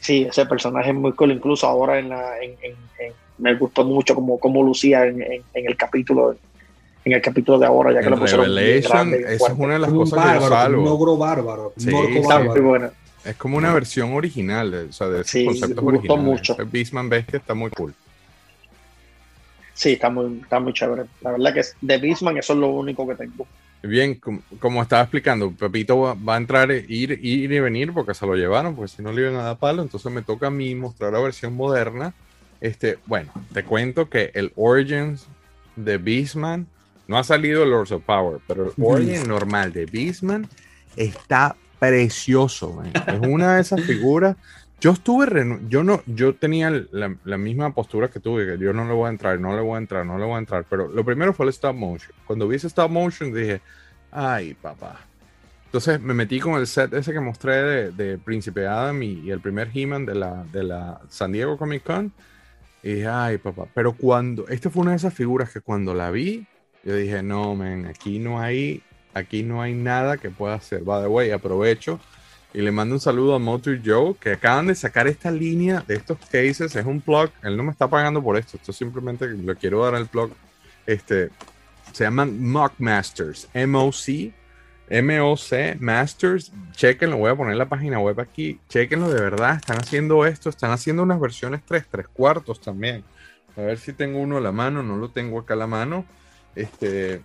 [0.00, 3.84] Sí, ese personaje es muy cool, incluso ahora en la, en, en- en- me gustó
[3.84, 6.36] mucho como, como lucía en, en- en el capítulo,
[7.04, 9.90] en el capítulo de ahora, ya que lo pusieron Revelation, esa es una de las
[9.90, 10.92] un cosas que yo como un salvo.
[10.94, 12.62] ogro bárbaro, un Sí, bárbaro.
[12.62, 12.92] buena.
[13.24, 16.24] Es como una versión original, o sea, de esos Sí, conceptos me gustó originales.
[16.24, 16.56] mucho.
[16.70, 17.94] Beastman Bestia está muy cool.
[19.74, 21.04] Sí, está muy, está muy chévere.
[21.20, 23.46] La verdad que es- de Beastman eso es lo único que tengo.
[23.82, 27.92] Bien, com- como estaba explicando, Pepito va, va a entrar, e ir, ir y venir
[27.92, 30.48] porque se lo llevaron, porque si no le iban a dar palo, entonces me toca
[30.48, 32.12] a mí mostrar la versión moderna.
[32.60, 35.26] Este, bueno, te cuento que el Origins
[35.76, 36.66] de Beastman
[37.06, 38.72] no ha salido el Lords of Power, pero el.
[38.78, 40.48] Origin normal de Beastman
[40.96, 42.92] está precioso, man.
[42.94, 44.36] Es una de esas figuras.
[44.80, 45.26] Yo estuve,
[45.68, 49.08] yo no, yo tenía la, la misma postura que tuve, que yo no le voy
[49.08, 51.32] a entrar, no le voy a entrar, no le voy a entrar, pero lo primero
[51.32, 52.12] fue el stop motion.
[52.26, 53.60] Cuando vi ese stop motion dije,
[54.12, 55.00] ay, papá.
[55.64, 59.30] Entonces me metí con el set ese que mostré de, de Príncipe Adam y, y
[59.30, 62.12] el primer He-Man de la, de la San Diego Comic Con.
[62.82, 63.66] Y dije, ay, papá.
[63.74, 66.46] Pero cuando, esta fue una de esas figuras que cuando la vi,
[66.84, 68.82] yo dije, no, men, aquí no hay,
[69.14, 70.82] aquí no hay nada que pueda hacer.
[70.82, 72.00] By the way, aprovecho
[72.54, 75.96] y le mando un saludo a Motor Joe, que acaban de sacar esta línea de
[75.96, 76.74] estos cases.
[76.74, 79.94] Es un plug, él no me está pagando por esto, esto simplemente le quiero dar
[79.94, 80.32] el plug.
[80.86, 81.30] Este,
[81.92, 84.32] se llaman Mock Masters, M-O-C,
[84.88, 86.50] M-O-C Masters.
[86.72, 88.58] Chequenlo, voy a poner la página web aquí.
[88.68, 93.04] Chequenlo de verdad, están haciendo esto, están haciendo unas versiones 3, 3 cuartos también.
[93.56, 96.06] A ver si tengo uno a la mano, no lo tengo acá a la mano.
[96.54, 97.20] Este,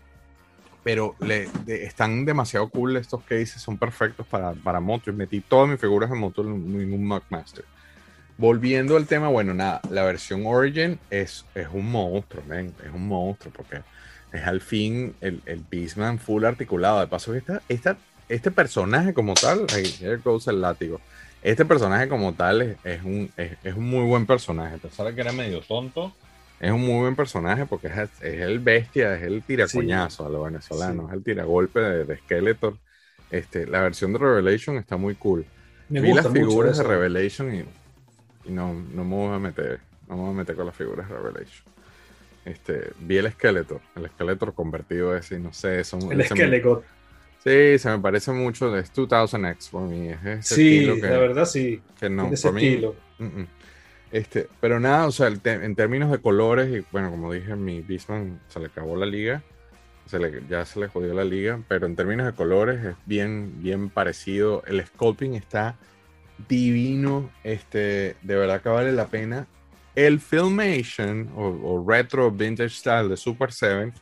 [0.83, 6.09] pero le, están demasiado cool estos cases, son perfectos para, para metí todas mis figuras
[6.09, 7.21] de moto en, en un.
[8.37, 13.07] Volviendo al tema, bueno, nada, la versión Origin es, es un monstruo, men, es un
[13.07, 13.81] monstruo, porque
[14.33, 16.99] es al fin el, el Beastman full articulado.
[16.99, 17.95] De paso, esta, esta,
[18.27, 20.99] este personaje como tal, ahí, goes el látigo.
[21.43, 24.75] Este personaje como tal es, es un, es, es un muy buen personaje.
[24.75, 26.13] A pesar de que era medio tonto,
[26.63, 30.43] es un muy buen personaje porque es, es el bestia, es el tiracoñazo a los
[30.45, 31.11] venezolanos, Sí.
[31.11, 32.77] es el tiragolpe de, de Skeletor.
[33.29, 35.45] Este, la versión de Revelation está muy cool.
[35.89, 36.89] Me Vi las figuras de eso.
[36.89, 37.59] Revelation y,
[38.45, 41.09] y no, no me voy a meter, no me voy a meter con las figuras
[41.09, 41.65] de Revelation.
[42.45, 46.83] Este, vi el Skeletor, el Skeletor convertido ese, no sé, son, El Skeletor.
[47.43, 51.17] Sí, se me parece mucho, es 2000X por mí, es ese Sí, estilo que, la
[51.19, 51.81] verdad sí.
[51.99, 52.89] que no, ese por mí.
[54.13, 58.39] Este, pero nada, o sea, en términos de colores, y bueno, como dije, mi Beastman
[58.47, 59.41] se le acabó la liga,
[60.05, 63.55] se le- ya se le jodió la liga, pero en términos de colores es bien,
[63.63, 64.61] bien parecido.
[64.67, 65.77] El sculpting está
[66.47, 69.47] divino, este, de verdad que vale la pena.
[69.95, 73.93] El Filmation o, o Retro Vintage Style de Super 7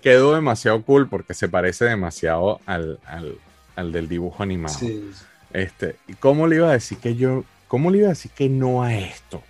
[0.00, 3.36] quedó demasiado cool porque se parece demasiado al, al,
[3.76, 4.74] al del dibujo animado.
[4.74, 5.08] Sí.
[5.52, 8.48] Este, ¿y cómo le iba a decir que yo, cómo le iba a decir que
[8.48, 9.42] no a esto?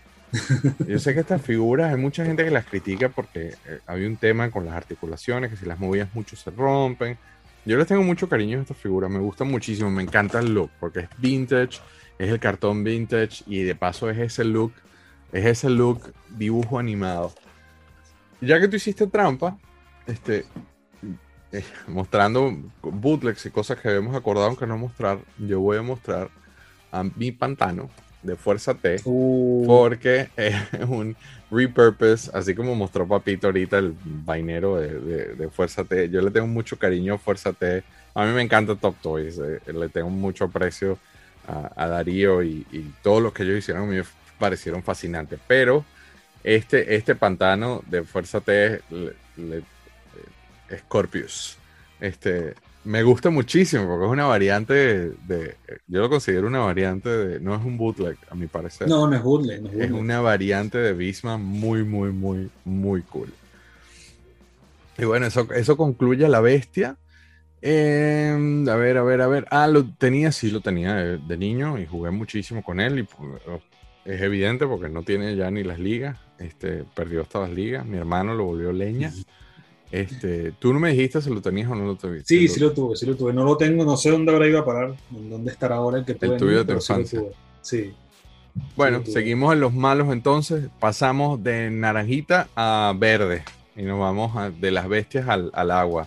[0.87, 4.17] Yo sé que estas figuras hay mucha gente que las critica porque eh, había un
[4.17, 7.19] tema con las articulaciones, que si las movías mucho se rompen.
[7.65, 10.71] Yo les tengo mucho cariño a estas figuras, me gustan muchísimo, me encanta el look
[10.81, 11.81] porque es vintage,
[12.19, 14.73] es el cartón vintage y de paso es ese look,
[15.33, 17.33] es ese look dibujo animado.
[18.41, 19.57] Ya que tú hiciste trampa,
[20.07, 20.45] este,
[21.53, 26.31] eh, mostrando bootlegs y cosas que habíamos acordado que no mostrar, yo voy a mostrar
[26.91, 27.89] a mi pantano
[28.23, 30.55] de Fuerza T Uh, porque es
[30.89, 31.17] un
[31.51, 36.09] repurpose, así como mostró Papito ahorita el vainero de, de- de Fuerza T.
[36.09, 37.83] Yo le tengo mucho cariño a Fuerza T.
[38.15, 40.99] A mí me encanta Top Toys, eh, le tengo mucho aprecio
[41.49, 44.05] a, a Darío y, y todo lo que ellos hicieron a mí me
[44.39, 45.39] parecieron fascinantes.
[45.47, 45.85] Pero
[46.45, 51.57] este, este pantano de Fuerza T, le- le- eh, Scorpius,
[52.01, 57.09] este, me gusta muchísimo porque es una variante de, de- yo lo considero una variante
[57.09, 58.89] de, no es un bootleg a mi parecer.
[58.89, 60.01] no, no es bootleg, no es Es bootleg.
[60.03, 63.33] una variante de Beastman muy, muy, muy, muy cool.
[64.99, 66.99] Y bueno, eso, eso concluye la bestia.
[67.63, 69.47] Eh, a ver, a ver, a ver.
[69.51, 73.01] Ah, lo tenía, sí, lo tenía de, de niño y jugué muchísimo con él.
[73.01, 73.43] Y pues,
[74.05, 76.19] es evidente porque no tiene ya ni las ligas.
[76.39, 77.87] Este, perdió todas las ligas.
[77.87, 79.13] Mi hermano lo volvió leña.
[79.93, 82.25] Este, tú no me dijiste si lo tenías o no lo tuviste.
[82.27, 83.33] Sí, sí lo tuve, sí lo tuve.
[83.35, 86.15] No lo tengo, no sé dónde habrá ido a parar, dónde estará ahora el que
[86.15, 86.39] tuve.
[86.39, 87.21] tuyo niño, de tu infancia.
[87.61, 87.93] Sí.
[88.75, 90.65] Bueno, Sí, seguimos en los malos entonces.
[90.81, 93.45] Pasamos de naranjita a verde
[93.77, 96.07] y nos vamos a- de las bestias al, al agua.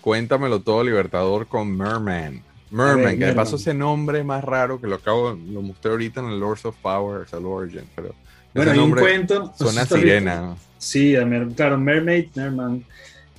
[0.00, 2.42] Cuéntamelo todo, Libertador, con Merman.
[2.70, 6.20] Merman, ver, que de paso ese nombre más raro que lo acabo, lo mostré ahorita
[6.20, 8.14] en el Lords of Power, el Origin, pero
[8.54, 9.52] Bueno, hay un cuento.
[9.58, 10.54] suena sirena.
[10.76, 12.84] Sí, a Mer- claro, Mermaid, Merman.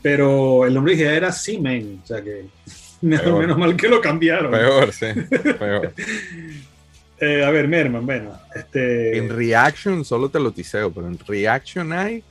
[0.02, 2.46] Pero el nombre original era Seaman, o sea que
[3.02, 3.40] Menos, Peor.
[3.40, 4.52] menos mal que lo cambiaron.
[4.52, 5.06] Peor, sí.
[5.60, 5.94] Peor.
[7.22, 8.32] Eh, a ver, Merman, bueno.
[8.56, 12.24] Este, En Reaction solo te lo tiseo, pero en Reaction hay.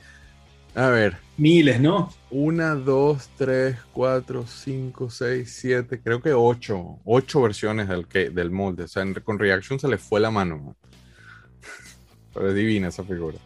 [0.75, 2.13] A ver, miles, ¿no?
[2.29, 6.99] una, dos, tres, cuatro, cinco, seis, siete, creo que ocho.
[7.05, 8.83] Ocho versiones del, que, del molde.
[8.83, 10.57] O sea, en- con Reaction se le fue la mano.
[10.57, 10.75] man.
[12.33, 13.37] Pero es divina esa figura.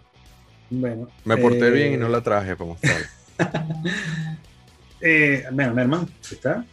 [0.70, 1.08] Bueno.
[1.24, 3.08] Me porté eh, bien y no la traje para mostrarla.
[5.06, 6.66] Eh, bueno, Merman, está.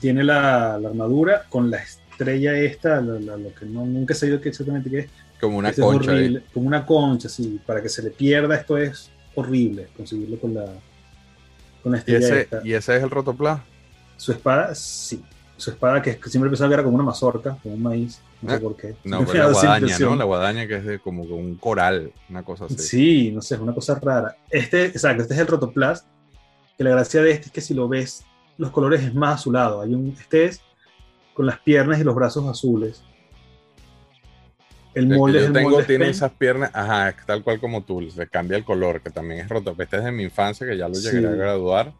[0.00, 4.88] Tiene la, la armadura con la estrella esta, lo que no, nunca he sabido exactamente
[4.88, 5.10] qué es.
[5.38, 6.42] Como una Esto es concha.
[6.54, 7.60] como una concha, sí.
[7.66, 10.64] Para que se le pierda, esto es horrible conseguirlo con la,
[11.82, 12.60] con la ¿Y estrella ese, esta.
[12.64, 13.60] ¿Y ese es el rotoplas?
[14.16, 15.22] Su espada, sí.
[15.56, 18.20] Su espada, que, siempre pensaba que era como una mazorca, como un maíz.
[18.42, 18.94] No sé Ah, por qué.
[19.04, 19.98] No, pero la guadaña.
[19.98, 20.16] ¿no?
[20.16, 22.76] La guadaña que es de como un coral, una cosa así.
[22.78, 24.36] Sí, no sé, es una cosa rara.
[24.50, 26.06] Este, exacto, este es el Rotoplast.
[26.76, 28.24] Que la gracia de este es que si lo ves,
[28.58, 29.80] los colores es más azulado.
[29.80, 30.60] Hay un, este es
[31.32, 33.02] con las piernas y los brazos azules.
[34.94, 36.10] El El que molde es yo el tengo molde tiene Spain.
[36.16, 39.74] esas piernas, ajá, tal cual como tú, le cambia el color, que también es roto.
[39.78, 41.24] Este es de mi infancia, que ya lo llegué Sí.
[41.24, 41.92] a graduar.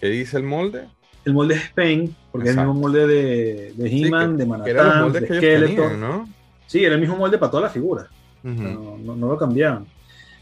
[0.00, 0.88] ¿Qué dice el molde?
[1.28, 4.48] El molde es Spain, porque es el mismo molde de, de Sí, He-Man, de Que
[4.48, 6.28] Manhattan, de que tenían, ¿no?
[6.66, 8.06] Sí, era el mismo molde para todas las figuras.
[8.42, 9.84] No, no- no lo cambiaban.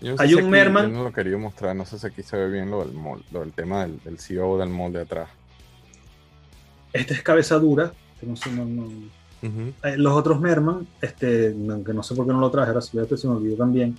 [0.01, 0.91] Yo no sé hay si un aquí- Merman.
[0.93, 3.25] Yo no lo quería mostrar, no sé si aquí se ve bien lo del molde,
[3.33, 5.29] lo del tema del, del CEO del molde atrás.
[6.93, 9.73] Este es cabeza dura, que no sé, no- no, Ujú.
[9.83, 12.97] Eh, los otros Merman, este, aunque no sé por qué no lo traje, ahora se
[12.97, 13.97] me olvidó también.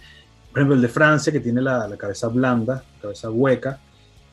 [0.51, 3.79] Por ejemplo, el de Francia, que tiene la, la cabeza blanda, cabeza hueca.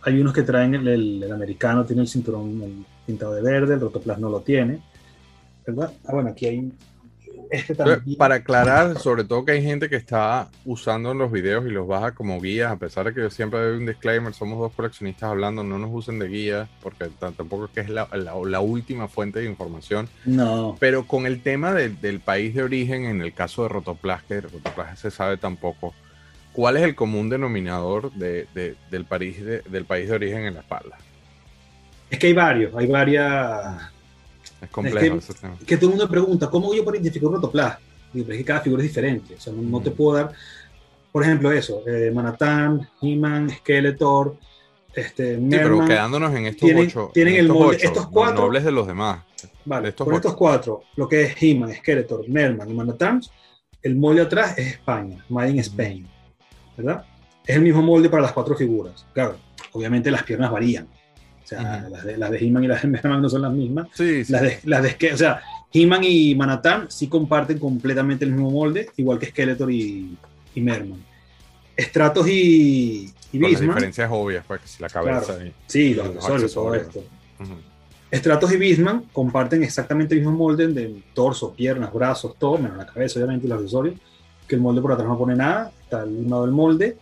[0.05, 3.81] Hay unos que traen el, el- el americano, tiene el cinturón pintado de verde, el
[3.81, 4.81] Rotoplas no lo tiene.
[5.67, 5.93] ¿Verdad?
[6.07, 6.73] Ah, bueno, aquí hay
[7.51, 8.03] este también.
[8.19, 11.87] Para aclarar, sobre todo que hay gente que está usando en los videos y los
[11.87, 15.31] baja como guías, a pesar de que yo siempre doy un disclaimer, somos dos coleccionistas
[15.31, 19.09] hablando, no nos usen de guías, porque tampoco es que es la, la- la última
[19.09, 23.33] fuente de información, No, pero con el tema del- del país de origen, en el
[23.35, 25.95] caso de Rotoplas, que Rotoplas se sabe tampoco,
[26.55, 30.55] ¿cuál es el común denominador de- de- del, país de, del país de origen en
[30.55, 30.97] la espalda?
[32.11, 33.83] es que hay varios, hay varias.
[34.63, 35.57] Es complejo ese tema.
[35.67, 37.79] Que todo el mundo pregunta, ¿cómo yo puedo identificar un Rotoplas?
[38.13, 40.33] Digo, pero es que cada figura es diferente, o sea, no, no te puedo dar.
[41.11, 44.37] Por ejemplo, eso, eh, Manhattan, He-Man, Skeletor,
[44.95, 45.89] este, Sí, pero Merman.
[45.89, 48.65] quedando en estos tienen- ocho, tienen en el estos molde- ocho, estos cuatro- no hables
[48.65, 49.25] de los demás.
[49.65, 50.17] Vale, de estos ocho.
[50.17, 53.21] estos cuatro, lo que es He-Man, Skeletor, Merman y Manhattan,
[53.83, 56.09] el molde atrás es España, Made in Spain,
[56.77, 57.05] ¿verdad?
[57.47, 59.05] Es el mismo molde para las cuatro figuras.
[59.13, 59.37] Claro,
[59.73, 60.87] obviamente las piernas varían.
[61.43, 61.93] O sea, Ujú.
[61.95, 63.89] las de, las de He-Man y las de Merman no son las mismas.
[63.93, 64.33] Sí, sí.
[64.33, 65.41] Las de, las de Ske- o sea,
[65.73, 70.17] He-Man y Manhattan sí comparten completamente el mismo molde, igual que Skeletor y,
[70.55, 71.03] y Merman.
[71.77, 76.15] Stratos y, y con las diferencias obvias, pues que si la cabeza y- sí, los,
[76.15, 76.99] los accesorios, todo esto.
[77.41, 77.53] Ujú.
[78.13, 82.87] Stratos y Beastman comparten exactamente el mismo molde de torso, piernas, brazos, todo, menos la
[82.87, 83.97] cabeza, obviamente, y los accesorios.
[84.49, 86.97] Que el molde por atrás no pone nada, está alineado el molde.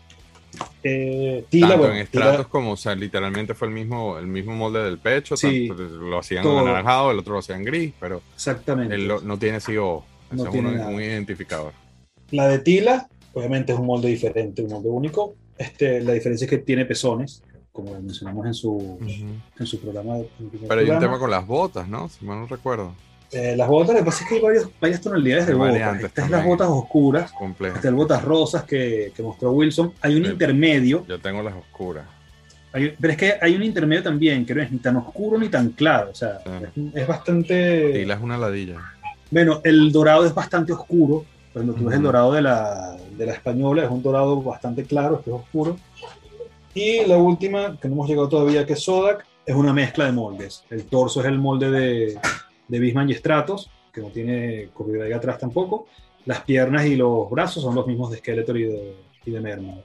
[0.82, 4.26] Eh, Tila, Tanto bueno, en Tila- estratos como, o sea, literalmente fue el mismo, el
[4.26, 5.68] mismo molde del pecho, Sí.
[5.68, 6.60] tanto- lo hacían Todo.
[6.60, 8.94] anaranjado, el otro lo hacían gris, pero exactamente.
[8.94, 10.90] él lo- no tiene CO, No tiene uno- nada.
[10.90, 11.72] un identificador.
[12.30, 15.34] La de Tila, obviamente es un molde diferente, un molde único.
[15.56, 18.98] Este, la diferencia es que tiene pezones, como mencionamos en su,
[19.58, 20.16] en su programa.
[20.18, 21.00] en Pero hay un programa.
[21.00, 22.08] tema con las botas, ¿no?
[22.08, 22.94] Si mal no recuerdo.
[23.32, 26.10] Eh, las botas, lo que pasa es que hay varios, varias tonalidades de botas.
[26.14, 27.76] son las botas oscuras, Complejo.
[27.76, 29.92] estas botas rosas que, que mostró Wilson.
[30.02, 32.04] Hay un intermedio, Yo tengo las oscuras.
[32.74, 35.48] Hay- pero es que hay un intermedio también, que no es ni tan oscuro ni
[35.48, 36.10] tan claro.
[36.10, 36.40] O sea,
[36.74, 36.90] Sí.
[36.94, 37.92] es, es bastante.
[37.94, 38.76] Tila es una ladilla.
[39.30, 41.24] Bueno, el dorado es bastante oscuro.
[41.54, 42.06] Cuando tú ves el Ujú.
[42.06, 45.76] dorado de la, de la española, es un dorado bastante claro, este es oscuro.
[46.74, 50.12] Y la última, que no hemos llegado todavía, que es Sodak, es una mezcla de
[50.12, 50.64] moldes.
[50.70, 52.18] El torso es el molde de,
[52.72, 54.70] de Bisman y Stratos, que no tiene
[55.04, 55.86] ahí atrás tampoco.
[56.24, 59.82] Las piernas y los brazos son los mismos de Skeletor y de, y de Merman.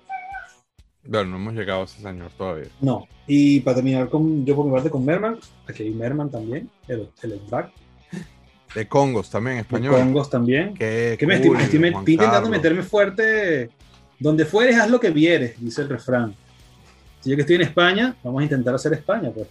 [1.04, 2.68] Bueno, no hemos llegado a ese señor todavía.
[2.80, 3.08] No.
[3.28, 7.10] Y para terminar con, yo por mi parte con Merman, aquí hay Merman también, el,
[7.24, 7.72] el back,
[8.74, 9.96] De Congos también, español.
[9.96, 10.74] Congos también.
[10.76, 13.70] Qué Que me cool, estoy, estoy- me- Juan estoy intentando meterme fuerte.
[14.20, 16.34] Donde fueres, haz lo que vieres, dice el refrán.
[17.20, 19.48] Si yo que estoy en España, vamos a intentar hacer España, pues.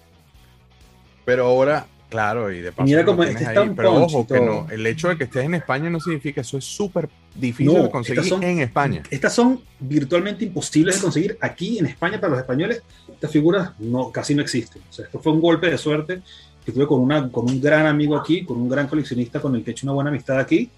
[1.25, 4.87] Pero ahora, claro, y de paso mira cómo este está pero ojo, que no, el
[4.87, 8.25] hecho de que estés en España no significa eso es súper difícil No, de conseguir
[8.25, 9.03] son- en España.
[9.11, 12.83] Estas son virtualmente imposibles de conseguir aquí en España para los españoles.
[13.13, 14.83] Estas figuras no, casi no existen.
[14.89, 16.21] O sea, esto fue un golpe de suerte
[16.65, 19.63] que tuve con, una, con un gran amigo aquí, con un gran coleccionista con el
[19.63, 20.71] que he hecho una buena amistad aquí,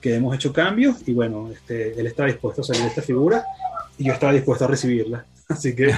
[0.00, 3.44] que hemos hecho cambios y bueno, este, él estaba dispuesto a salir de esta figura
[3.98, 5.24] y yo estaba dispuesto a recibirla.
[5.48, 5.94] Así que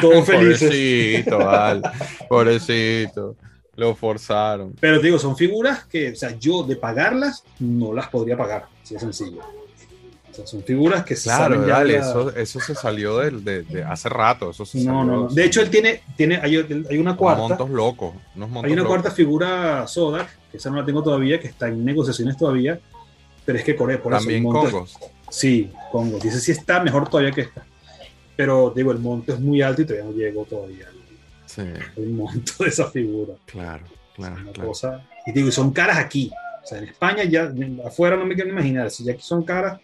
[0.00, 0.68] todos felices.
[0.68, 1.82] Pobrecito, vale.
[2.28, 3.36] Pobrecito.
[3.80, 4.74] Lo forzaron.
[4.78, 8.66] Pero te digo, son figuras que, o sea, yo de pagarlas no las podría pagar,
[8.82, 9.40] si es sencillo.
[10.30, 13.42] O sea, son figuras que Claro, ya dale, de la- eso, eso se salió del-
[13.42, 14.50] de, de hace rato.
[14.50, 15.28] Eso se No, salió, no, no.
[15.28, 16.56] De hecho, él tiene, tiene hay,
[16.90, 17.40] hay una cuarta.
[17.48, 18.12] montos locos.
[18.36, 18.96] Unos montos Hay una locos.
[19.00, 22.78] cuarta figura Soda, que esa no la tengo todavía, que está en negociaciones todavía,
[23.46, 24.98] pero es que Corea, por eso También monto es- Congos.
[25.30, 26.18] Sí, Congo.
[26.18, 27.64] Dice sí está mejor todavía que esta.
[28.36, 30.99] Pero digo, el monto es muy alto y todavía no llego todavía al,
[31.50, 31.62] Sí,
[31.96, 33.34] al monto de esa figura.
[33.46, 33.84] claro,
[34.14, 34.68] claro, Una claro.
[34.68, 35.08] cosa.
[35.26, 36.30] Y digo, y son caras aquí.
[36.62, 37.52] O sea, en España ya,
[37.84, 38.90] afuera no me quiero imaginar.
[38.90, 39.80] Si ya aquí son caras,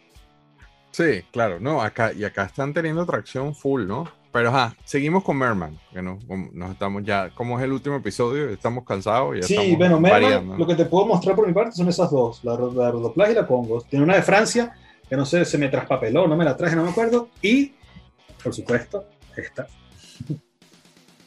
[0.93, 4.09] Sí, claro, no, acá y acá están teniendo tracción full, ¿no?
[4.33, 6.19] Pero ajá, seguimos con Merman, que no,
[6.55, 10.23] nos estamos ya, como es el último episodio, estamos cansados ya Sí, estamos bueno, Merman,
[10.23, 13.31] variando, lo que te puedo mostrar por mi parte son esas dos, la, la Rodoplas
[13.31, 13.83] y la Congo.
[13.83, 14.73] Tiene una de Francia,
[15.07, 17.29] que no sé, se me traspapeló, no me la traje, no me acuerdo.
[17.43, 17.75] Y,
[18.43, 19.05] por supuesto,
[19.37, 19.67] esta.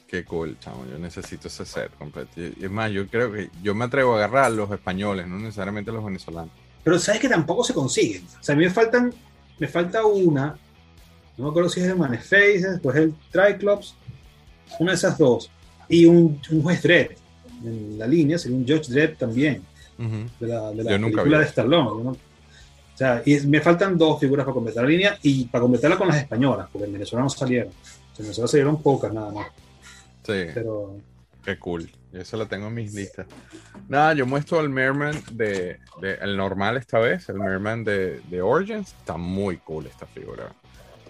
[0.10, 2.32] Qué cool, chamo, yo necesito ese set completo.
[2.42, 5.38] Y es más, yo creo que yo me atrevo a agarrar a los españoles, no
[5.38, 6.50] necesariamente a los venezolanos.
[6.84, 8.24] Pero sabes que tampoco se consiguen.
[8.40, 9.14] O sea, a mí me faltan,
[9.60, 10.58] me falta una,
[11.38, 13.94] no me acuerdo si es el Maneface, después el Triclops,
[14.80, 15.52] una de esas dos.
[15.88, 17.12] Y un, un juez Dredd
[17.64, 19.62] en la línea, sería un Judge Dredd también,
[20.00, 20.26] Ujú.
[20.40, 22.04] de la, de la Yo nunca película vi de Stallone.
[22.04, 22.18] no- O
[22.96, 26.18] sea, y me faltan dos figuras para completar la línea y para completarla con las
[26.18, 27.68] españolas, porque en Venezuela no salieron.
[28.18, 29.48] En Venezuela salieron pocas nada más.
[30.34, 30.98] Sí, Pero
[31.44, 31.90] qué cool.
[32.12, 33.28] Yo eso lo tengo en mis listas.
[33.88, 38.42] Nada, yo muestro el Merman de, de- el normal esta vez, el Merman de, de
[38.42, 38.90] Origins.
[39.00, 40.52] Está muy cool esta figura.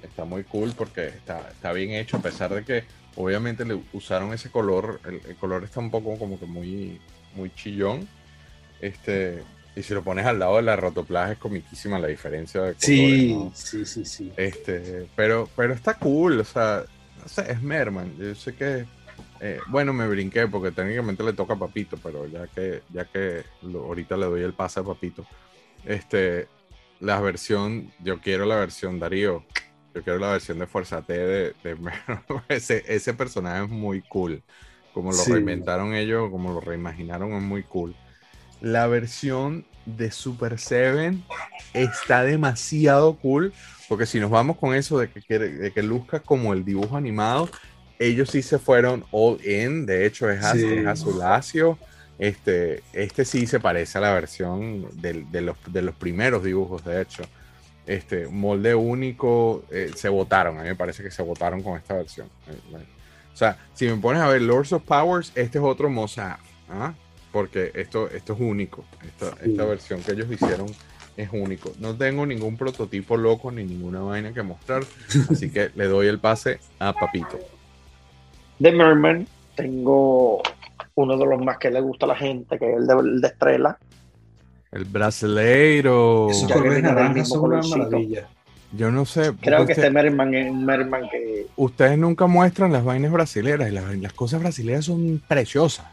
[0.04, 2.84] Está muy cool porque está, está bien hecho, a pesar de que
[3.16, 5.00] obviamente le usaron ese color.
[5.06, 7.00] El, el color está un poco como que muy,
[7.36, 8.08] muy chillón.
[8.82, 9.44] Este,
[9.76, 12.80] y si lo pones al lado de la rotoplas es comiquísima la diferencia de colores.
[12.86, 13.52] sí, ¿no?
[13.54, 14.34] sí, sí, sí.
[14.38, 16.84] Este, pero, pero está cool, o sea,
[17.22, 18.16] no sé, es Merman.
[18.18, 18.86] Yo sé que,
[19.42, 23.44] eh, bueno, me brinqué porque técnicamente le toca a Papito, pero ya que, ya que
[23.62, 25.26] lo- ahorita le doy el pase a Papito,
[25.86, 26.48] este,
[27.00, 29.46] la versión, yo quiero la versión Darío,
[29.96, 31.56] yo quiero la versión de Fuerza T de,
[32.50, 34.44] ese, ese personaje es muy cool.
[34.94, 35.32] Como lo Sí.
[35.32, 37.96] reinventaron ellos, como lo reimaginaron, es muy cool.
[38.60, 41.24] La versión de Super Seven
[41.74, 43.54] está demasiado cool.
[43.88, 47.50] Porque si nos vamos con eso de que, de que luzca como el dibujo animado,
[48.00, 49.86] ellos sí se fueron all in.
[49.86, 50.66] De hecho, es, Sí.
[50.66, 51.78] es azuláceo.
[52.18, 56.84] Este, este sí se parece a la versión del- de, los, de los primeros dibujos,
[56.84, 57.24] de hecho.
[57.86, 60.58] Este, molde único, eh, se votaron.
[60.60, 62.28] A mí me parece que se votaron con esta versión.
[62.48, 62.78] Eh,
[63.34, 66.40] O sea, si me pones a ver Lords of Powers, este es otro Mozart.
[66.70, 66.94] ¿ah?
[67.32, 68.84] Porque esto, esto es único.
[69.06, 69.70] Esta, esta Sí.
[69.70, 70.68] versión que ellos hicieron
[71.16, 71.72] es único.
[71.80, 74.84] No tengo ningún prototipo loco ni ninguna vaina que mostrar.
[75.32, 77.40] Así que le doy el pase a Papito.
[78.60, 80.42] De Merman tengo
[80.96, 83.22] uno de los más que le gusta a la gente, que es el de, el
[83.22, 83.78] de Estrella.
[84.72, 86.30] El brasileiro.
[86.30, 88.28] Esos Ya que colores naranjas son una maravilla.
[88.72, 89.32] Yo no sé.
[89.42, 93.70] Creo que usted- este Merman es un Merman que ustedes nunca muestran las vainas brasileras
[93.70, 95.88] y las, las cosas brasileras son preciosas.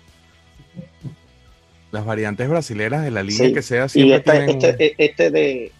[1.92, 4.60] Las variantes brasileras de la línea Sí, que sea y siempre este, tienen.
[4.62, 5.72] este, este de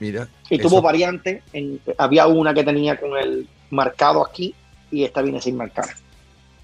[0.00, 4.54] Mira, y eso- tuvo variante en, había una que tenía con el marcado aquí
[4.90, 5.86] y esta viene sin marcar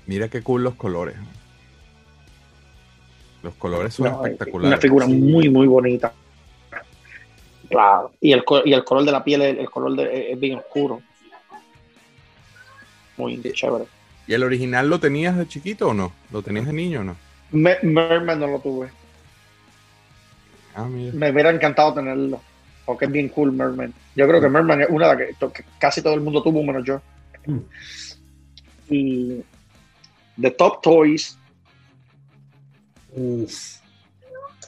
[0.06, 1.16] mira qué cool los colores.
[3.42, 4.68] Los colores son No, es espectaculares.
[4.72, 5.12] una figura Sí.
[5.14, 6.12] muy muy bonita
[7.68, 10.58] claro y el, y el color de la piel el, el color de, es bien
[10.58, 11.00] oscuro
[13.16, 13.84] muy chévere
[14.26, 16.10] ¿Y el original lo tenías de chiquito o no?
[16.32, 17.16] ¿Lo tenías de niño o no?
[17.50, 18.88] Me- Merman no lo tuve
[20.74, 21.12] Ah, mira.
[21.14, 22.40] me hubiera encantado tenerlo
[22.84, 25.64] porque es bien cool Merman yo creo que Merman es una de las que, que
[25.78, 27.00] casi todo el mundo tuvo menos yo
[27.46, 27.58] Mm.
[28.90, 29.42] Y
[30.36, 31.38] de Top Toys
[33.16, 33.78] Uf.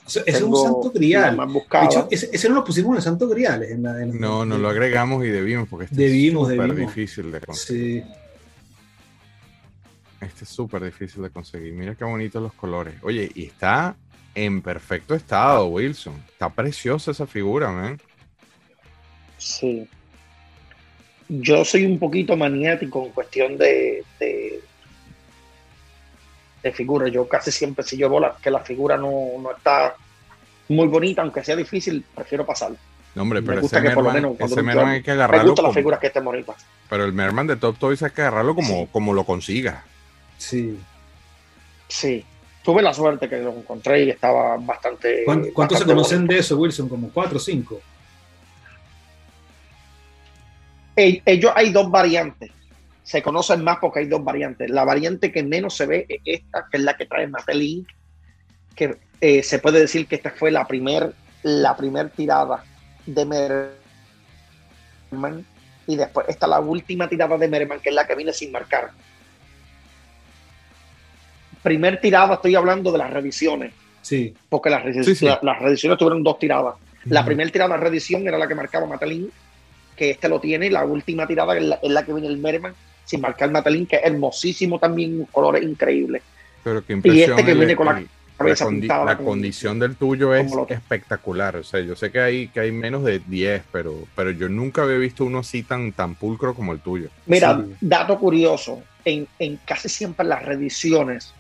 [0.05, 1.37] O sea, ese es un santo grial.
[1.37, 3.65] De hecho, ese, ese no lo pusimos en el santo grial.
[3.65, 7.33] En la, en- No, no lo agregamos y debimos porque este Debimos, es súper difícil
[7.33, 8.05] de conseguir.
[8.05, 8.11] Sí.
[10.21, 11.73] Este es súper difícil de conseguir.
[11.75, 12.95] Mira qué bonitos los colores.
[13.03, 13.97] Oye, y está
[14.37, 16.15] en perfecto estado, Wilson.
[16.29, 18.01] Está preciosa esa figura, man.
[19.39, 19.89] Sí.
[21.29, 24.61] Yo soy un poquito maniático en cuestión de, de,
[26.63, 27.09] de figura.
[27.09, 29.11] Yo casi siempre, si yo veo la- que la figura no,
[29.41, 29.97] no está
[30.69, 32.77] muy bonita, aunque sea difícil, prefiero pasarlo.
[33.15, 34.89] No, hombre, Me pero gusta ese que por lo Merman, menos cuando ese tú- Merman
[34.89, 35.51] hay que Me agarrarlo.
[35.51, 36.57] gustan las como- figuras que estén bonitas.
[36.89, 38.89] pero el Merman de Top Toys hay que agarrarlo como, Sí.
[38.93, 39.85] como lo consiga.
[40.39, 40.79] Sí.
[41.89, 42.25] Sí.
[42.63, 45.23] Tuve la suerte que lo encontré y estaba bastante.
[45.25, 46.35] ¿Cuán- ¿Cuántos se conocen bonito.
[46.35, 46.89] de eso, Wilson?
[46.89, 47.81] ¿Como cuatro o cinco?
[50.97, 52.51] Ellos hay dos variantes.
[53.03, 54.69] se conocen más porque hay dos variantes.
[54.71, 57.87] La variante que menos se ve es esta, que es la que trae Mattel
[58.75, 62.65] que eh, se puede decir que esta fue la primer, la primer tirada
[63.07, 63.25] de
[65.11, 65.47] Merman
[65.87, 68.91] y después está la última tirada de Merman, que es la que viene sin marcar.
[71.63, 73.73] Primer tirada, estoy hablando de las revisiones.
[74.03, 74.35] Sí.
[74.49, 74.85] Porque las,
[75.43, 76.75] las revisiones tuvieron dos tiradas.
[77.07, 79.31] La primera tirada de redición era la que marcaba Matelin,
[79.97, 82.75] que este lo tiene, y la última tirada es la, que viene el Merman,
[83.05, 86.23] sin marcar Matelin, que es hermosísimo también, colores increíbles.
[86.63, 88.03] Pero qué y este que viene con la,
[88.39, 91.57] la, condición del tuyo es espectacular.
[91.57, 94.83] O sea, yo sé que hay, que hay menos de 10, pero, pero yo nunca
[94.83, 97.09] había visto uno así tan, tan pulcro como el tuyo.
[97.27, 101.33] Mira, dato curioso, en, en casi siempre las reediciones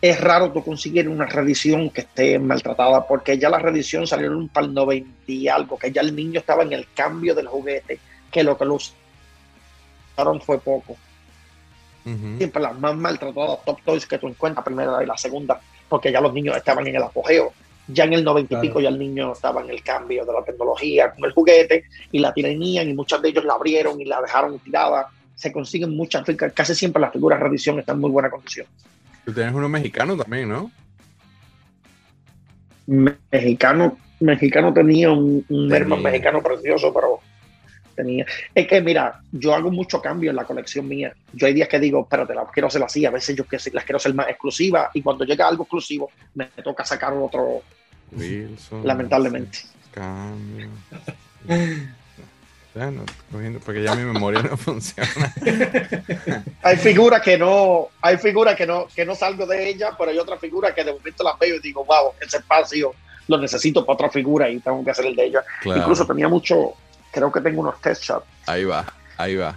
[0.00, 4.66] es raro tú conseguir una reedición que esté maltratada, porque ya la reedición salieron para
[4.66, 7.98] el 90 y algo, que ya el niño estaba en el cambio del juguete,
[8.30, 8.78] que lo que lo
[10.16, 10.96] usaron fue poco.
[12.38, 16.22] Siempre las más maltratadas top toys que tú encuentras, primera y la segunda, porque ya
[16.22, 17.52] los niños estaban en el apogeo.
[17.86, 20.42] Ya en el 90 y pico ya el niño estaba en el cambio de la
[20.42, 24.22] tecnología con el juguete y la tenían y muchos de ellos la abrieron y la
[24.22, 25.10] dejaron tirada.
[25.34, 26.24] Se consiguen muchas,
[26.54, 28.66] casi siempre las figuras de están en muy buena condición.
[29.28, 30.70] Tú tienes uno mexicano también, ¿no?
[32.86, 37.20] Mexicano, mexicano tenía un, un mexicano precioso, pero
[37.94, 38.24] tenía.
[38.54, 41.12] Es que mira, yo hago mucho cambio en la colección mía.
[41.34, 43.98] Yo hay días que digo, espérate, las quiero hacer así, a veces yo las quiero
[43.98, 47.60] hacer más exclusivas, y cuando llega algo exclusivo, me toca sacar otro.
[48.82, 49.58] lamentablemente.
[49.92, 50.70] Cambio.
[53.64, 55.34] porque ya mi memoria no funciona.
[56.62, 60.18] hay figuras que no, hay figuras que no, que no salgo de ella, pero hay
[60.18, 62.94] otras figuras que de momento las veo y digo, wow, ese espacio
[63.26, 65.44] lo necesito para otra figura y tengo que hacer el de ella.
[65.64, 66.74] Incluso tenía mucho,
[67.12, 68.26] creo que tengo unos test shots.
[68.46, 69.54] Ahí va, ahí va.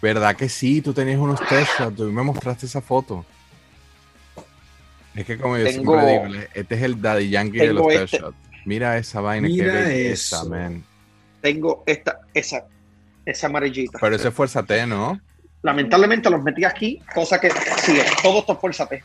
[0.00, 0.82] ¿Verdad que sí?
[0.82, 3.24] Tú tenías unos test shots, tú me mostraste esa foto.
[5.14, 8.18] Es que como yo siempre digo, este es el Daddy Yankee de los test este
[8.18, 8.36] shots.
[8.64, 10.84] Mira esa vaina, Mira qué esa man
[11.42, 12.64] tengo esta, esa,
[13.26, 13.98] esa amarillita.
[14.00, 15.20] Pero ese es fuerza T, ¿no?
[15.62, 19.02] Lamentablemente los metí aquí, cosa que sí, todo esto es fuerza T.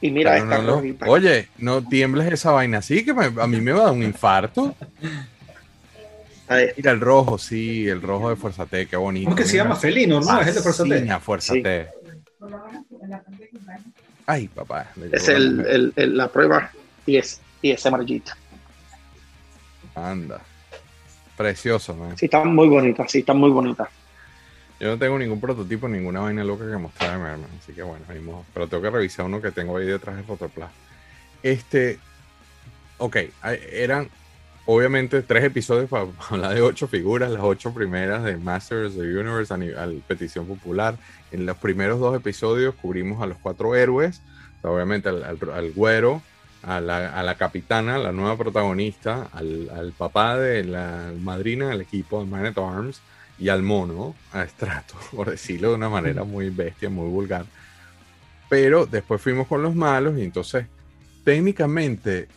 [0.00, 3.80] Y mira esta no, Oye, no tiembles esa vaina así, que a mí me va
[3.80, 4.74] a dar un infarto.
[6.76, 9.26] Mira el rojo, sí, el rojo de Fuerza T, qué bonito.
[9.26, 10.40] ¿Cómo que se llama felino, no?
[10.40, 11.18] es el de Fuerza T.
[11.20, 11.88] Fuerza T.
[14.24, 14.90] Ay, papá.
[15.12, 16.70] Es el, el, la prueba
[17.04, 18.36] y es, y es amarillita.
[19.94, 20.40] Anda.
[21.38, 22.18] Precioso, man.
[22.18, 23.88] Sí, están muy bonitas, sí, están muy bonitas.
[24.80, 27.46] Yo no tengo ningún prototipo, ninguna vaina loca que mostrarme, hermano.
[27.62, 28.04] Así que bueno,
[28.52, 30.72] pero tengo que revisar uno que tengo ahí detrás de Photoplas.
[31.44, 32.00] Este,
[32.98, 33.16] ok,
[33.72, 34.08] eran
[34.66, 39.16] obviamente tres episodios para hablar de ocho figuras, las ocho primeras de Masters of the
[39.16, 40.96] Universe a, nivel, petición popular.
[41.30, 44.22] En los primeros dos episodios cubrimos a los cuatro héroes,
[44.62, 46.20] obviamente al, al güero,
[46.62, 52.46] a la, capitana, la nueva protagonista, al, papá de la madrina del equipo de Man
[52.46, 53.00] at Arms
[53.38, 57.46] y al mono, a Strato, por decirlo de una manera muy bestia, muy vulgar.
[58.48, 60.66] Pero después fuimos con los malos y entonces
[61.24, 62.28] técnicamente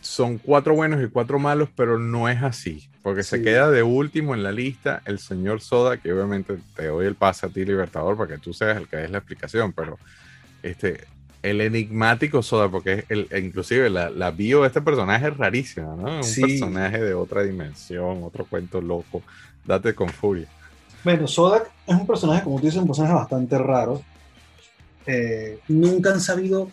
[0.00, 4.34] son cuatro buenos y cuatro malos, pero no es así, porque se queda de último
[4.34, 8.16] en la lista el señor Soda, que obviamente te doy el pase a ti, Libertador,
[8.16, 9.98] para que tú seas el que des la explicación, pero
[10.62, 11.06] este,
[11.50, 16.20] el enigmático Soda, porque el, inclusive la, la, bio de este personaje es rarísima, ¿no?
[16.20, 19.22] Un personaje de otra dimensión, otro cuento loco.
[19.64, 20.48] Date con furia.
[21.04, 24.02] Bueno, Soda es un personaje, como tú dices, un personaje bastante raro.
[25.06, 26.70] Eh, nunca han sabido,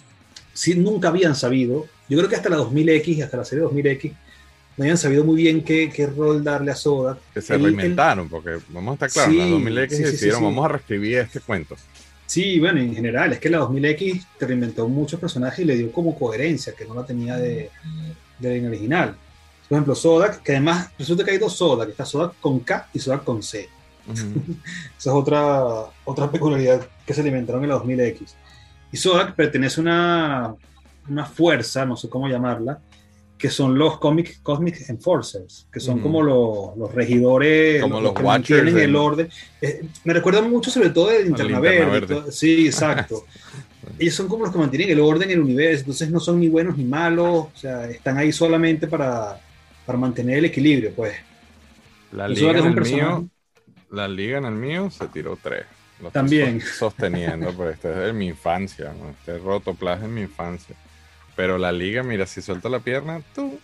[0.53, 4.13] sí, nunca habían sabido, yo creo que hasta la 2000X, hasta la serie 2000X,
[4.77, 7.17] no habían sabido muy bien qué, qué rol darle a Soda.
[7.33, 11.19] Que se reinventaron, porque vamos a estar claros, en la 2000X decidieron, vamos a reescribir
[11.19, 11.75] este cuento.
[12.25, 15.91] Sí, bueno, en general, es que la 2000X te reinventó muchos personajes y le dio
[15.91, 17.69] como coherencia, que no la tenía de,
[18.39, 19.15] de original.
[19.67, 22.99] Por ejemplo, Sodak, que además resulta que hay dos Sodak, está Sodak con K y
[22.99, 23.69] Sodak con C.
[24.11, 24.29] Esa
[24.97, 28.33] es otra, otra peculiaridad que se alimentaron en la 2000X.
[28.91, 30.55] Y Sodak pertenece a una,
[31.09, 32.79] una fuerza, no sé cómo llamarla,
[33.37, 38.23] que son los Comic, Cosmic Enforcers, que son como los, los regidores, como los, que
[38.23, 39.29] mantienen el orden.
[39.61, 42.31] Eh, me recuerdan mucho sobre todo de Linterna Verde.
[42.31, 43.25] sí, exacto.
[43.99, 46.49] Ellos son como los que mantienen el orden en el universo, entonces no son ni
[46.49, 49.39] buenos ni malos, o sea, están ahí solamente para,
[49.85, 51.15] para mantener el equilibrio, pues.
[52.11, 53.27] La liga, en el mío,
[53.91, 55.65] la liga en el mío se tiró tres.
[56.11, 56.61] También.
[56.61, 59.11] Sosteniendo, pero este es de mi infancia, ¿no?
[59.11, 60.75] este rotoplas en mi infancia.
[61.35, 63.59] Pero la liga, mira, si suelta la pierna, tú.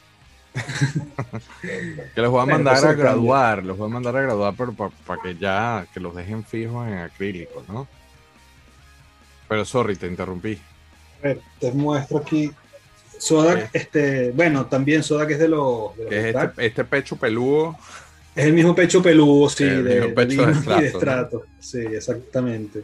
[1.62, 5.22] que los voy a mandar a graduar, los voy a mandar a graduar, pero para
[5.22, 7.88] que ya, que los dejen fijos en acrílico, ¿no?
[9.48, 10.60] Pero sorry, te interrumpí.
[11.20, 12.52] A ver, te muestro aquí.
[13.18, 15.96] Sodak, este, bueno, también Sodak es de los.
[15.96, 16.50] de los Que es Black.
[16.52, 17.78] este, este pecho peludo.
[18.36, 21.44] Es el mismo pecho peludo, sí, El de, mismo pecho y de estrato.
[21.60, 22.84] Sí, exactamente.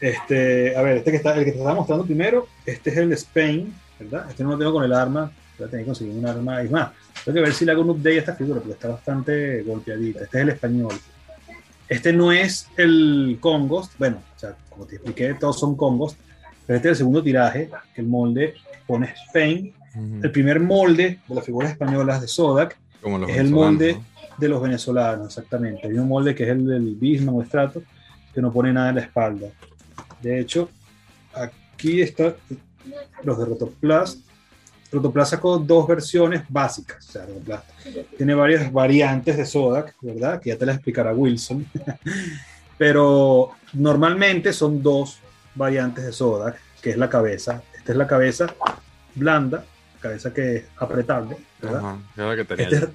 [0.00, 3.12] Este, a ver, este que está, el que te estaba mostrando primero, este es el
[3.12, 4.26] Spain, ¿verdad?
[4.30, 6.62] Este no lo tengo con el arma, voy a tener que conseguir un arma.
[6.62, 6.90] Es más,
[7.24, 10.24] tengo que ver si le hago un update a esta figura, porque está bastante golpeadita.
[10.24, 10.94] Este es el español.
[11.88, 16.18] Este no es el Congost, bueno, o sea, como te expliqué, todos son Congost,
[16.66, 18.54] pero este es el segundo tiraje, que el molde
[18.86, 19.72] pone Spain.
[20.22, 24.04] El primer molde de las figuras españolas de Sodak Como es el molde ¿no?
[24.36, 25.88] de los venezolanos, exactamente.
[25.88, 27.82] Hay un molde que es el del Bismarck o Estrato,
[28.32, 29.48] que no pone nada en la espalda.
[30.22, 30.68] De hecho,
[31.34, 32.34] aquí están
[33.22, 34.18] los de Rotoplas.
[34.90, 37.06] Rotoplas sacó dos versiones básicas.
[37.08, 37.62] O sea, Rotoplas
[38.16, 40.40] tiene varias variantes de Sodak, ¿verdad?
[40.40, 41.66] Que ya te las explicará Wilson.
[42.78, 45.18] Pero normalmente son dos
[45.54, 47.62] variantes de Sodak, que es la cabeza.
[47.76, 48.46] Esta es la cabeza
[49.14, 49.64] blanda,
[50.00, 51.80] cabeza que es apretable, ¿verdad?
[51.80, 52.90] Ajá, que era la que tenía Este es-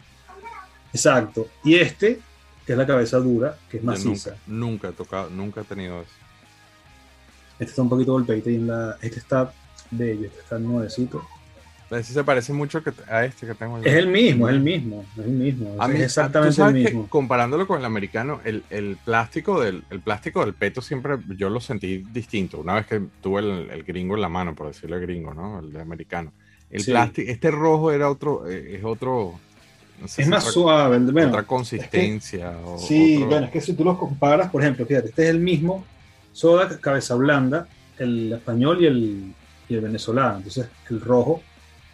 [0.93, 1.47] exacto.
[1.63, 2.19] Y este,
[2.65, 4.31] que es la cabeza dura, que es maciza.
[4.31, 6.11] nunca, nunca he tocado, nunca he tenido eso.
[7.63, 9.51] Este está un poquito golpeadito y en la, este está
[9.91, 11.23] bello, este está nuevecito.
[11.91, 13.83] Ese se parece mucho que- a este que tengo yo.
[13.85, 15.75] Es el mismo, es el mismo, es el mismo.
[15.77, 17.07] A mí- es exactamente tú sabes el que mismo.
[17.07, 21.59] comparándolo con el americano, el, el plástico del, el plástico del peto siempre yo lo
[21.61, 22.59] sentí distinto.
[22.61, 25.59] Una vez que tuve el, el gringo en la mano, por decirlo gringo, ¿no?
[25.59, 26.31] El de americano.
[26.71, 26.89] El Sí.
[26.91, 29.39] plástico, este rojo era otro, eh, es otro.
[30.01, 30.97] no sé Es si más otra, suave.
[30.97, 32.57] Bueno, otra consistencia.
[32.65, 35.29] o sí, otro- bueno, es que si tú los comparas, por ejemplo, fíjate, este es
[35.29, 35.85] el mismo
[36.33, 37.67] soda, cabeza blanda,
[37.97, 39.33] el español y el,
[39.69, 40.37] y el venezolano.
[40.37, 41.41] Entonces, el rojo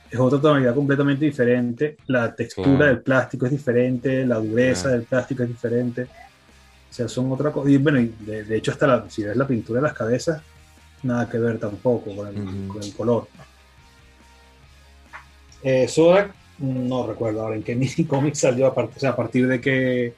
[0.10, 1.98] es otra tonalidad completamente diferente.
[2.08, 2.86] La textura Claro.
[2.86, 4.98] del plástico es diferente, la dureza Claro.
[4.98, 6.04] del plástico es diferente.
[6.04, 7.70] O sea, son otra cosa.
[7.70, 10.42] Y bueno, de, de hecho, hasta la, si ves la pintura de las cabezas,
[11.04, 12.68] nada que ver tampoco con el, Ujú.
[12.74, 13.28] con el color.
[15.62, 19.48] Eh, Sodak, no recuerdo ahora en qué mini cómic salió, a, o sea, a partir
[19.48, 20.14] de qué,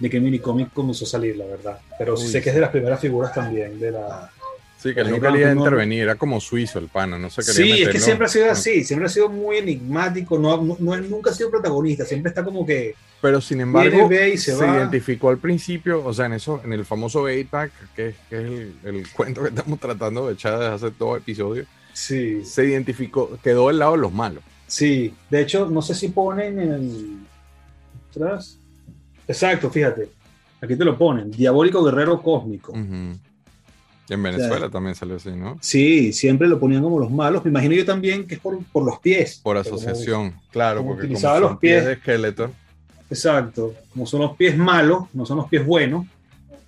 [0.00, 1.78] de qué mini cómic comenzó a salir, la verdad.
[1.98, 4.30] Pero sí sé que es de las primeras figuras también de la.
[4.82, 7.82] Sí, que él no quería intervenir, era como suizo el pana, no se quería Sí,
[7.82, 11.30] es que siempre ha sido así, siempre ha sido muy enigmático, no, no, no- nunca
[11.30, 16.14] ha sido protagonista, siempre está como que Pero sin embargo, se, identificó al principio, o
[16.14, 19.50] sea, en eso, en el famoso 8-pack, que, es- que es el, el cuento que
[19.50, 23.98] estamos tratando de echar desde hace dos episodios, Sí, se identificó, quedó del lado de
[23.98, 24.42] los malos.
[24.66, 25.12] sí.
[25.28, 27.16] De hecho, no sé si ponen en el.
[29.28, 30.08] Exacto, fíjate.
[30.60, 31.30] Aquí te lo ponen.
[31.30, 32.72] Diabólico Guerrero Cósmico.
[32.76, 35.56] Y en Venezuela también salió así, ¿no?
[35.60, 37.44] Sí, siempre lo ponían como los malos.
[37.44, 39.40] Me imagino yo también que es por, por los pies.
[39.42, 41.86] Por como- asociación, claro, como porque como utilizaba son los pies.
[41.86, 42.50] de Skeletor,
[43.08, 43.74] exacto.
[43.92, 46.06] Como son los pies malos, no son los pies buenos,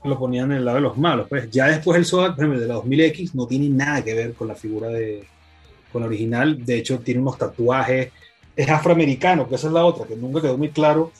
[0.04, 1.26] lo ponían en el lado de los malos.
[1.28, 4.14] Pues ya después el Sodak, por ejemplo, el de la 2000X, no tiene nada que
[4.14, 5.24] ver con la figura de.
[5.92, 6.64] con la original.
[6.64, 8.10] De hecho, tiene unos tatuajes.
[8.54, 11.10] Es afroamericano, que esa es la otra, que nunca quedó muy claro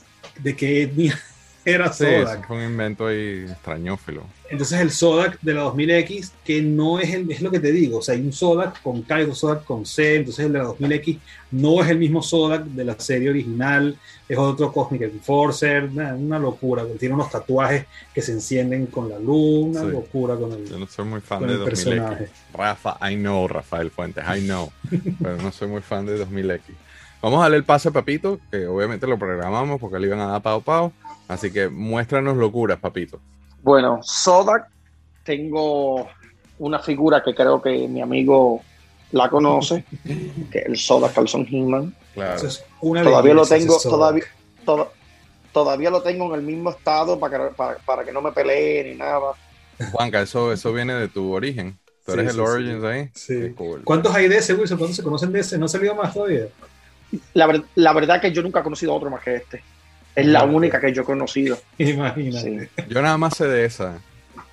[0.40, 1.18] de qué etnia
[1.64, 2.46] era sí, Sodak.
[2.46, 4.24] fue un invento ahí extrañófilo.
[4.50, 7.98] Entonces el Sodak de la 2000X, que no es el, es lo que te digo,
[7.98, 10.58] o sea, hay un Sodak con K y otro Sodak con C, entonces el de
[10.58, 11.18] la 2000X
[11.52, 13.96] no es el mismo Sodak de la serie original,
[14.28, 19.18] es otro Cosmic Enforcer, una, una locura, tiene unos tatuajes que se encienden con la
[19.18, 19.86] luz, una Sí.
[19.86, 21.64] locura con el, Yo no soy muy fan de el 2000X.
[21.64, 22.28] personaje.
[22.52, 24.70] Rafa, I know, Rafael Fuentes, I know.
[25.22, 26.60] pero no soy muy fan de 2000X.
[27.22, 30.26] Vamos a darle el pase a Papito, que obviamente lo programamos porque le iban a
[30.26, 30.92] dar pao pao.
[31.28, 33.20] Así que muéstranos locuras, Papito.
[33.62, 34.66] Bueno, Sodak,
[35.24, 36.08] tengo
[36.58, 38.60] una figura que creo que mi amigo
[39.12, 39.84] la conoce,
[40.50, 41.94] que es el Sodak Calzón He-Man.
[42.14, 42.34] Claro.
[42.36, 44.24] Eso es una Todavía lo tengo, todavía,
[44.64, 44.88] toda-
[45.52, 48.84] todavía lo tengo en el mismo estado para que, para, para que no me pelee
[48.90, 49.32] ni nada.
[49.92, 51.78] Juanca, eso, eso viene de tu origen.
[52.04, 52.52] Tú Sí, eres sí, el sí.
[52.52, 53.10] Origins ahí.
[53.14, 53.34] Sí.
[53.40, 53.82] Qué cool.
[53.84, 54.76] ¿Cuántos hay de ese, Wilson?
[54.76, 55.56] ¿Cuántos se conocen de ese?
[55.56, 56.46] ¿No ha salido más todavía?
[57.34, 59.62] La, ver- la verdad que yo nunca he conocido otro más que este.
[60.14, 61.58] Es la única que yo he conocido.
[61.78, 62.68] Imagínate.
[62.76, 62.82] Sí.
[62.88, 63.98] Yo nada más sé de esa.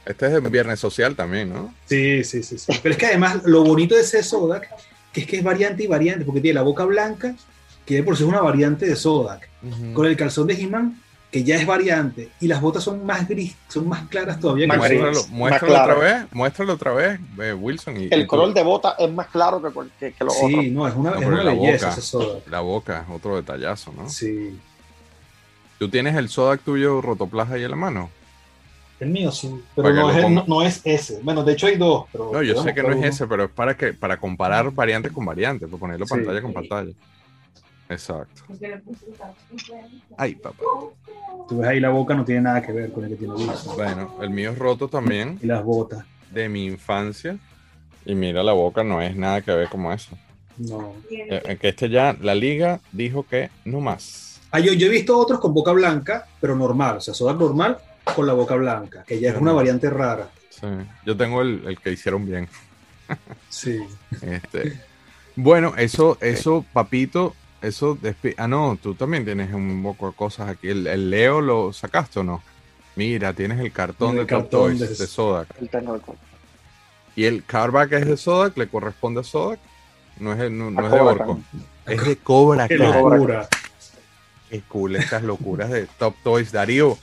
[0.06, 1.74] Este es de Viernes Social también, ¿no?
[1.86, 2.72] Sí, sí, sí, sí.
[2.82, 4.70] Pero es que además lo bonito de ese Sodak,
[5.14, 7.36] que es que es variante y variante, porque tiene la boca blanca,
[7.86, 9.48] que de por sí es una variante de Sodak,
[9.94, 11.02] con el calzón de He-Man,
[11.32, 14.78] que ya es variante, y las botas son más gris, son más claras todavía que.
[14.78, 17.98] Muéstralo, Más muéstralo otra vez, muéstralo otra vez, eh, Wilson.
[17.98, 19.70] Y, y El tú- color de bota es más claro que,
[20.00, 20.50] que, que los otros.
[20.50, 21.98] Sí, no, es una, No, es una la belleza boca.
[22.00, 22.48] ese Sodak.
[22.50, 24.10] La boca, otro detallazo, ¿no?
[24.10, 24.58] Sí.
[25.78, 28.10] ¿Tú tienes el Sodak tuyo Rotoplas ahí en la mano?
[29.00, 30.44] El mío sí, pero no es, el- ponga.
[30.48, 31.20] no, no es ese.
[31.24, 32.32] Bueno, de hecho hay dos, pero...
[32.34, 33.06] No, yo sé que no es uno.
[33.08, 36.16] ese, pero es para que para comparar variante con variante, para ponerlo Sí.
[36.16, 36.92] pantalla con pantalla.
[37.90, 38.44] Exacto.
[40.18, 40.64] Ay, papá.
[41.48, 43.76] Tú ves ahí la boca, no tiene nada que ver con el que tiene Wilson.
[43.76, 46.06] Bueno, el mío es roto también, Y las botas.
[46.32, 47.38] de mi infancia.
[48.06, 50.18] Y mira, la boca no es nada que ver como eso.
[50.58, 50.94] No.
[51.10, 54.40] Eh, Que este ya, la liga dijo que no más.
[54.52, 56.98] Ah, yo, yo he visto otros con boca blanca, pero normal.
[56.98, 57.78] O sea, soda normal
[58.16, 60.30] con la boca blanca, que ya es una variante rara.
[60.50, 60.68] Sí.
[61.06, 62.48] Yo tengo el, el que hicieron bien.
[63.50, 63.80] Sí.
[64.22, 64.80] Este,
[65.36, 67.98] bueno, eso, eso, papito, eso.
[67.98, 70.70] despi- Ah, no, tú también tienes un poco de cosas aquí.
[70.70, 72.42] ¿El, el Leo lo sacaste o no?
[72.96, 75.48] Mira, tienes el cartón El de Top cartón Toys de- de Sodak.
[75.62, 75.70] El.
[77.16, 79.60] Y el cardback es de Sodak, le corresponde a Sodak.
[80.20, 81.40] No es, no, no es de Orco.
[81.86, 83.48] Es de Cobra Qué locura.
[84.50, 86.52] Qué cool estas locuras de Top Toys.
[86.52, 86.98] Darío,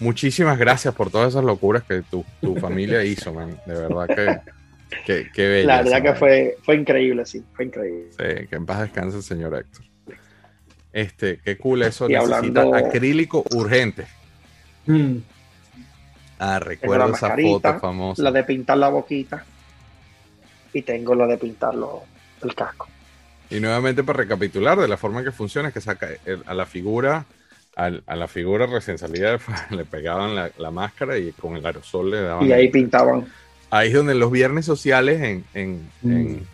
[0.00, 3.58] muchísimas gracias por todas esas locuras que tu, tu familia hizo, man.
[3.66, 4.40] De verdad que,
[5.06, 8.10] que, que bella La verdad que fue, fue increíble, sí, fue increíble.
[8.10, 9.84] Sí, que en paz descanse el señor Héctor.
[10.92, 12.08] Este, qué cool eso.
[12.08, 14.06] Y Necesita hablando- acrílico urgente.
[14.86, 15.16] Mm.
[16.38, 18.22] Ah, recuerdo la esa foto famosa.
[18.22, 19.44] La de pintar la boquita.
[20.72, 21.74] Y tengo la de pintar
[22.42, 22.88] el casco.
[23.50, 26.66] Y nuevamente para recapitular de la forma que funciona es que saca el- a la
[26.66, 27.26] figura,
[27.76, 29.38] al- a la figura recién salida
[29.70, 32.46] le pegaban la, la máscara y con el aerosol le daban.
[32.46, 33.26] Y ahí pintaban.
[33.70, 36.10] Ahí es donde los viernes sociales en, en, Mm.
[36.12, 36.46] en,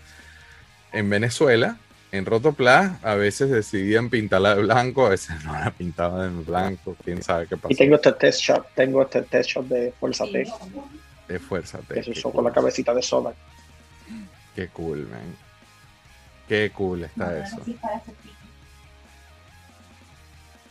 [0.93, 1.76] en Venezuela,
[2.12, 6.96] en Rotoplas, a veces decidían pintarla de blanco, a veces no la pintaban de blanco,
[7.04, 7.72] quién sabe qué pasó.
[7.72, 10.46] Y tengo este test shot, tengo este test shot de Fuerza T,
[11.28, 13.34] De fuerza, que se usó cool, con la cabecita de soda.
[14.54, 15.36] Qué cool, man.
[16.48, 17.61] Qué cool está eso.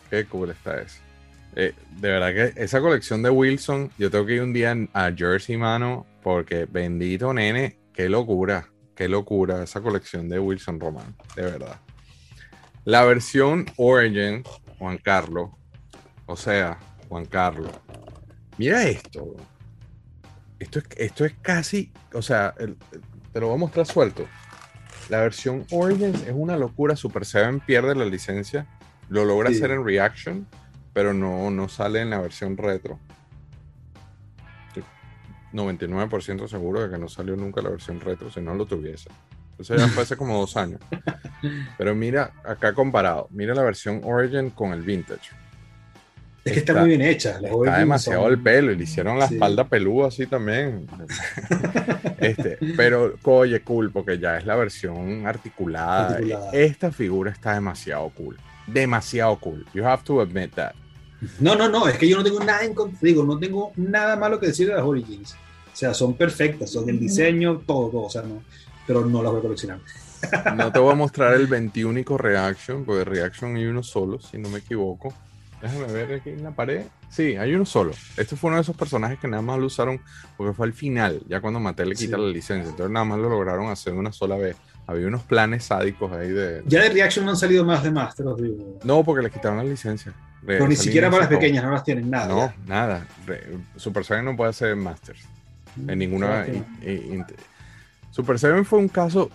[0.10, 1.00] Qué cool está eso.
[1.56, 5.12] Eh, de verdad que esa colección de Wilson, yo tengo que ir un día a
[5.16, 11.42] Jersey, mano, porque bendito nene, qué locura, qué locura esa colección de Wilson Román, de
[11.44, 11.80] verdad.
[12.86, 14.44] La versión Origin,
[14.78, 15.50] Juan Carlos,
[16.26, 16.80] o sea,
[17.10, 17.72] Juan Carlos,
[18.58, 19.36] mira esto.
[20.60, 22.78] Esto es, esto es casi, o sea, el-
[23.34, 24.26] te lo voy a mostrar suelto.
[25.10, 26.96] La versión Origins es una locura.
[26.96, 28.66] Super 7 pierde la licencia.
[29.10, 29.58] Lo logra Sí.
[29.58, 30.48] hacer en Reaction,
[30.94, 33.00] pero no, no sale en la versión retro.
[35.64, 39.10] Estoy 99% seguro de que no salió nunca la versión retro si no lo tuviese.
[39.58, 40.82] Eso ya fue hace como dos años.
[41.78, 45.30] Pero mira, acá comparado, mira la versión Origin con el Vintage.
[46.44, 47.40] Es que está, Está- muy bien hecha.
[47.42, 49.34] Las Está demasiado son- el pelo y le hicieron la Sí.
[49.36, 50.88] espalda peluda así también.
[52.20, 56.10] este, pero oye, cool, porque ya es la versión articulada.
[56.16, 56.52] Articulada.
[56.52, 58.38] Esta figura está demasiado cool.
[58.68, 59.66] Demasiado cool.
[59.74, 60.74] You have to admit that.
[61.40, 64.16] No, no, no, es que yo no tengo nada en contra, digo, no tengo nada
[64.16, 65.36] malo que decir de las Origins.
[65.76, 68.42] O sea, son perfectas, son el diseño, todo, todo, o sea, no,
[68.88, 69.80] pero no las voy a coleccionar.
[70.56, 74.50] No te voy a mostrar el 21 Reaction, porque Reaction hay uno solo, si no
[74.50, 75.14] me equivoco.
[75.62, 76.84] Déjame ver aquí en la pared.
[77.10, 77.92] Sí, hay uno solo.
[78.18, 80.00] Este fue uno de esos personajes que nada más lo usaron
[80.38, 82.22] porque fue al final, ya cuando Mattel le quita Sí.
[82.24, 82.70] la licencia.
[82.70, 84.56] Entonces nada más lo lograron hacer una sola vez.
[84.88, 86.64] Había unos planes sádicos ahí de...
[86.66, 88.80] Ya de Reaction no han salido más de Master, os digo.
[88.84, 90.12] No, porque le quitaron la licencia.
[90.42, 92.28] Re- Pero ni siquiera para las pequeñas, no las tienen nada.
[92.28, 92.56] No, ya.
[92.68, 93.08] nada.
[93.28, 95.22] Re- Super Saiyan no puede hacer Masters.
[95.88, 96.46] En ninguna.
[98.12, 99.30] Super Seven fue un caso,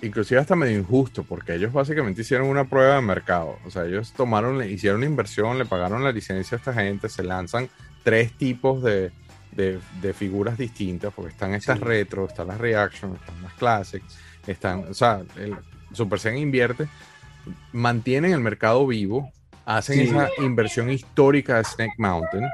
[0.00, 3.58] inclusive hasta medio injusto, porque ellos básicamente hicieron una prueba de mercado.
[3.66, 7.24] O sea, ellos tomaron, hicieron una inversión, le pagaron la licencia a esta gente, se
[7.24, 7.68] lanzan
[8.04, 9.10] tres tipos de,
[9.52, 11.84] de- de figuras distintas, porque están estas Sí.
[11.84, 14.02] retro, están las reaction, están las classic,
[14.46, 15.56] están, o sea, el
[15.92, 16.86] Super Saiyan invierte,
[17.72, 19.32] mantienen el mercado vivo,
[19.64, 20.02] hacen Sí.
[20.02, 22.44] esa inversión histórica de Snake Mountain.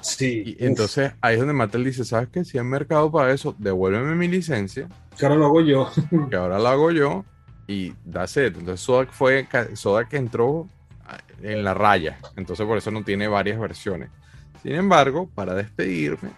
[0.00, 0.56] Sí.
[0.58, 2.44] Y entonces ahí es donde Mattel dice, ¿sabes qué?
[2.44, 5.90] Si hay mercado para eso, devuélveme mi licencia, que ahora lo hago yo.
[6.30, 7.24] que ahora la hago yo
[7.66, 8.56] y that's it.
[8.56, 10.68] Entonces Sodak fue, Sodak entró
[11.42, 14.10] en la raya, entonces por eso no tiene varias versiones.
[14.62, 16.30] Sin embargo, para despedirme,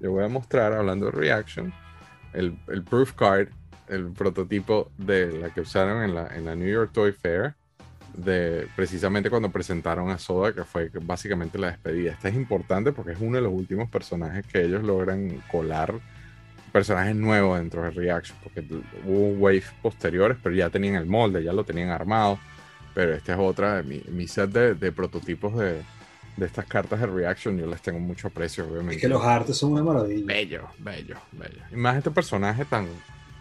[0.00, 1.72] yo voy a mostrar, hablando de Reaction,
[2.32, 3.48] el, el proof card,
[3.88, 7.54] el prototipo de la que usaron en la, en la New York Toy Fair,
[8.14, 12.12] de precisamente cuando presentaron a Soda, que fue básicamente la despedida.
[12.12, 15.94] Esta es importante porque es uno de los últimos personajes que ellos logran colar,
[16.72, 18.64] personajes nuevos dentro de Reaction, porque
[19.04, 22.38] hubo wave posteriores, pero ya tenían el molde, ya lo tenían armado.
[22.94, 25.82] Pero esta es otra, mi, mi set de, de prototipos de,
[26.36, 28.96] de estas cartas de Reaction, yo les tengo mucho aprecio, obviamente.
[28.96, 30.24] Es que los artes son una maravilla.
[30.26, 31.62] Bello, bello, bello.
[31.70, 32.88] Y más este personaje tan.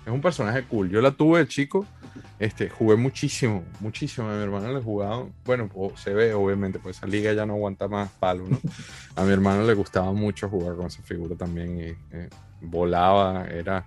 [0.06, 0.90] Es un personaje cool.
[0.90, 1.86] Yo la tuve de chico.
[2.40, 4.30] Este, jugué muchísimo, muchísimo.
[4.30, 5.26] A mi hermano le jugaba.
[5.46, 8.58] Bueno, o- se ve, obviamente, pues esa liga ya no aguanta más palo, ¿no?
[9.16, 11.78] A mi hermano le gustaba mucho jugar con esa figura también.
[11.80, 11.84] Y,
[12.16, 12.30] eh,
[12.62, 13.86] volaba, era.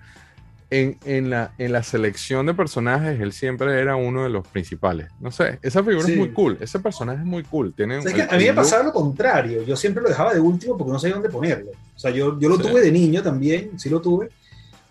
[0.70, 5.08] en, en la, en la selección de personajes, él siempre era uno de los principales.
[5.20, 6.12] No sé, esa figura Sí.
[6.12, 6.56] es muy cool.
[6.60, 7.74] Ese personaje es muy cool.
[7.74, 9.62] Tiene O sea, es que a mí me pasaba lo contrario.
[9.64, 11.72] Yo siempre lo dejaba de último porque no sabía dónde ponerlo.
[11.94, 12.62] O sea, yo, yo lo Sí.
[12.62, 14.30] tuve de niño también, sí lo tuve,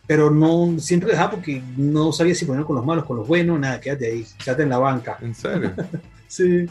[0.07, 3.59] pero no siempre dejaba porque no sabía si ponerlo con los malos, con los buenos,
[3.59, 5.17] nada, quédate ahí, quédate en la banca.
[5.21, 5.73] En serio.
[6.27, 6.65] Sí.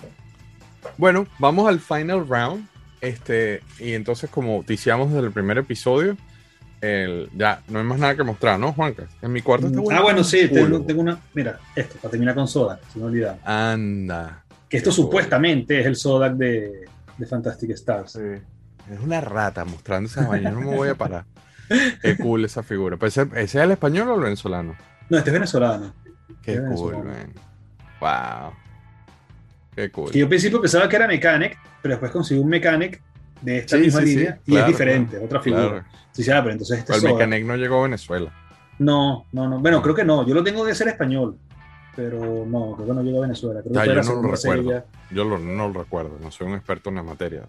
[0.96, 2.66] Bueno, vamos al final round.
[3.02, 6.16] Este, y entonces, como ticiamos desde el primer episodio,
[6.80, 9.06] el, ya no hay más nada que mostrar, ¿no, Juanca?
[9.20, 11.20] En mi cuarto está Ah, bueno, sí, tengo, tengo una.
[11.34, 13.38] Mira, esto, para terminar con Sodak, si no olvidar.
[13.44, 14.44] Anda.
[14.66, 16.86] Que esto supuestamente es el Sodak de,
[17.18, 18.12] de Fantastic Stars.
[18.12, 18.42] Sí.
[18.90, 20.50] Es una rata mostrando esa vaina.
[20.50, 21.24] No me voy a parar.
[22.02, 22.96] Qué cool esa figura.
[22.96, 24.76] Pues, ¿Ese ese es el español o el venezolano?
[25.08, 25.92] No, este es venezolano.
[26.42, 27.04] Qué Es cool, venezolano.
[27.04, 27.32] man.
[28.00, 28.52] Wow.
[29.76, 30.10] Qué cool.
[30.10, 33.00] Que yo al principio pensaba que era Mechanic, pero después conseguí un Mechanic
[33.40, 35.68] de esta Sí, misma sí, sí, línea y claro, es diferente, otra figura.
[35.68, 35.84] Claro.
[36.12, 38.32] Sí, sí, ah, pero entonces este el Sodak- Mechanec no llegó a Venezuela.
[38.78, 39.58] No, no, no.
[39.60, 40.26] Bueno, creo que no.
[40.26, 41.36] Yo lo tengo que ser español.
[41.96, 43.60] Pero no, creo que no llega a Venezuela.
[43.62, 44.84] Creo que Ah, yo no lo recuerdo.
[45.10, 47.42] Yo lo- no lo recuerdo, no soy un experto en la materia.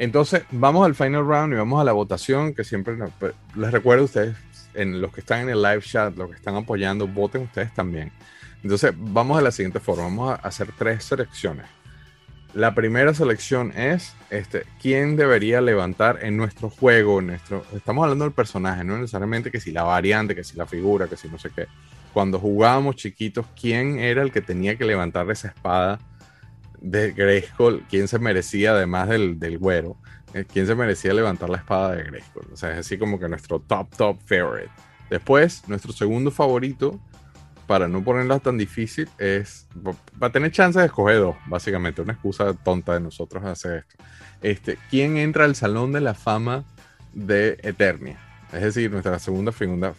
[0.00, 4.04] Entonces, vamos al final round y vamos a la votación, que siempre pues, les recuerdo
[4.04, 4.34] a ustedes,
[4.72, 8.10] en los que están en el live chat, los que están apoyando, voten ustedes también.
[8.62, 11.66] Entonces, vamos a la siguiente forma, vamos a hacer tres selecciones.
[12.54, 18.24] La primera selección es este, quién debería levantar en nuestro juego, en nuestro, estamos hablando
[18.24, 21.38] del personaje, no necesariamente que si la variante, que si la figura, que si no
[21.38, 21.66] sé qué.
[22.14, 25.98] Cuando jugábamos chiquitos, ¿quién era el que tenía que levantar esa espada
[26.80, 27.84] de Grayskull?
[27.88, 29.96] ¿Quién se merecía, además del, del güero,
[30.34, 32.48] eh, quién se merecía levantar la espada de Grayskull?
[32.52, 34.70] O sea, es así como que nuestro top, top favorite.
[35.10, 37.00] Después, nuestro segundo favorito,
[37.66, 39.66] para no ponerla tan difícil, es.
[40.20, 42.00] Va a tener chance de escoger dos, básicamente.
[42.00, 44.04] Una excusa tonta de nosotros hacer esto.
[44.42, 46.64] Este, ¿Quién entra al Salón de la Fama
[47.12, 48.18] de Eternia?
[48.52, 49.94] Es decir, nuestra segunda figura,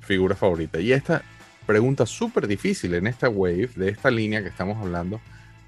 [0.00, 0.78] figura favorita.
[0.80, 1.22] Y esta
[1.66, 5.20] pregunta súper difícil en esta wave, de esta línea que estamos hablando.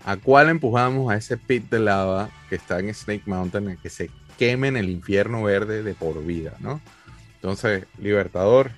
[0.04, 3.90] ¿A cuál empujamos a ese pit de lava que está en Snake Mountain, en que
[3.90, 6.80] se queme en el infierno verde de por vida, ¿no?
[7.34, 8.70] Entonces, Libertador,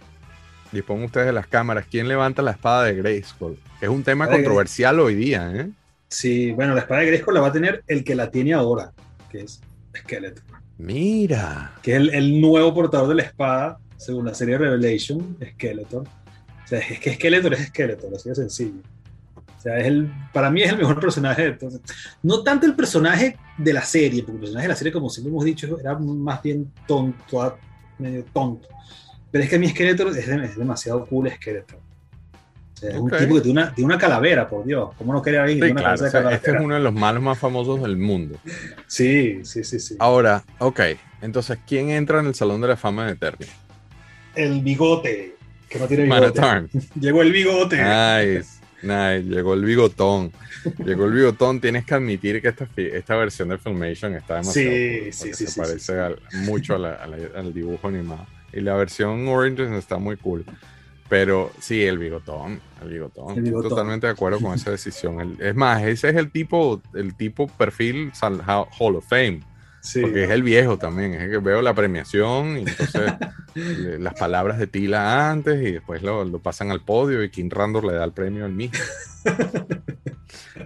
[0.72, 1.86] dispongan ustedes de las cámaras.
[1.90, 3.58] ¿Quién levanta la espada de Grayskull?
[3.80, 5.70] Es un tema controversial hoy día, ¿eh?
[6.08, 8.92] Sí, bueno, la espada de Gresco la va a tener el que la tiene ahora,
[9.30, 9.62] que es
[9.96, 10.44] Skeletor.
[10.76, 11.72] Mira.
[11.82, 16.02] Que es el, el nuevo portador de la espada, según la serie Revelation, Skeletor.
[16.02, 18.82] O sea, es que Skeletor es Skeletor, así de sencillo.
[19.62, 21.52] O sea, es el, para mí es el mejor personaje.
[21.52, 21.80] todos.
[22.24, 25.30] no tanto el personaje de la serie, porque el personaje de la serie, como siempre
[25.30, 27.58] hemos dicho, era más bien tonto,
[27.98, 28.66] medio tonto.
[29.30, 31.78] Pero es que mí Skeletor es, es demasiado cool Skeletor.
[31.78, 33.02] O sea, es Ok.
[33.12, 34.90] un tipo que tiene una, tiene una calavera, por Dios.
[34.98, 35.96] ¿Cómo no quiere alguien Sí, una claro.
[35.96, 36.64] cabeza o de sea, este es calavera?
[36.64, 38.36] uno de los malos más famosos del mundo.
[38.88, 39.94] Sí, sí, sí, sí.
[40.00, 40.80] Ahora, ok.
[41.20, 43.48] Entonces, ¿quién entra en el Salón de la Fama de Eternia?
[44.34, 45.36] El bigote,
[45.68, 46.68] que no tiene bigote.
[47.00, 47.76] Llegó el bigote.
[47.76, 49.22] Nice, nice.
[49.22, 50.32] Llegó el bigotón.
[50.84, 51.60] Llegó el bigotón.
[51.60, 54.70] Tienes que admitir que esta, esta versión de Filmation está demasiado.
[54.70, 57.52] Sí, cool, sí, sí, Se sí, parece sí, al- mucho a la- a la- al
[57.54, 58.26] dibujo animado.
[58.52, 60.44] Y la versión Orange está muy cool.
[61.08, 62.60] Pero sí, el bigotón.
[62.82, 63.24] El bigotón.
[63.24, 63.68] El Estoy bigotón.
[63.70, 65.20] totalmente de acuerdo con esa decisión.
[65.20, 69.40] El- es más, ese es el tipo, el tipo perfil Hall of Fame.
[69.82, 70.00] Sí.
[70.00, 73.12] Porque es el viejo también, es el que veo la premiación y entonces
[73.98, 77.84] las palabras de Tila antes y después lo, lo pasan al podio y King Randor
[77.84, 78.78] le da el premio al mismo.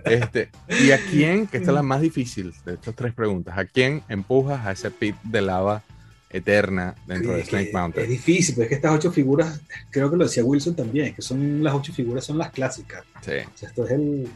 [0.05, 3.65] Este, ¿Y a quién, que esta es la más difícil de estas tres preguntas, a
[3.65, 5.83] quién empujas a ese pit de lava
[6.31, 8.05] eterna dentro de Sí, Snake que Mountain?
[8.05, 9.61] Es difícil, pero es que estas ocho figuras,
[9.91, 13.05] creo que lo decía Wilson también, que son las ocho figuras, son las clásicas.
[13.21, 13.33] Sí.
[13.33, 14.29] O sea, esto es el.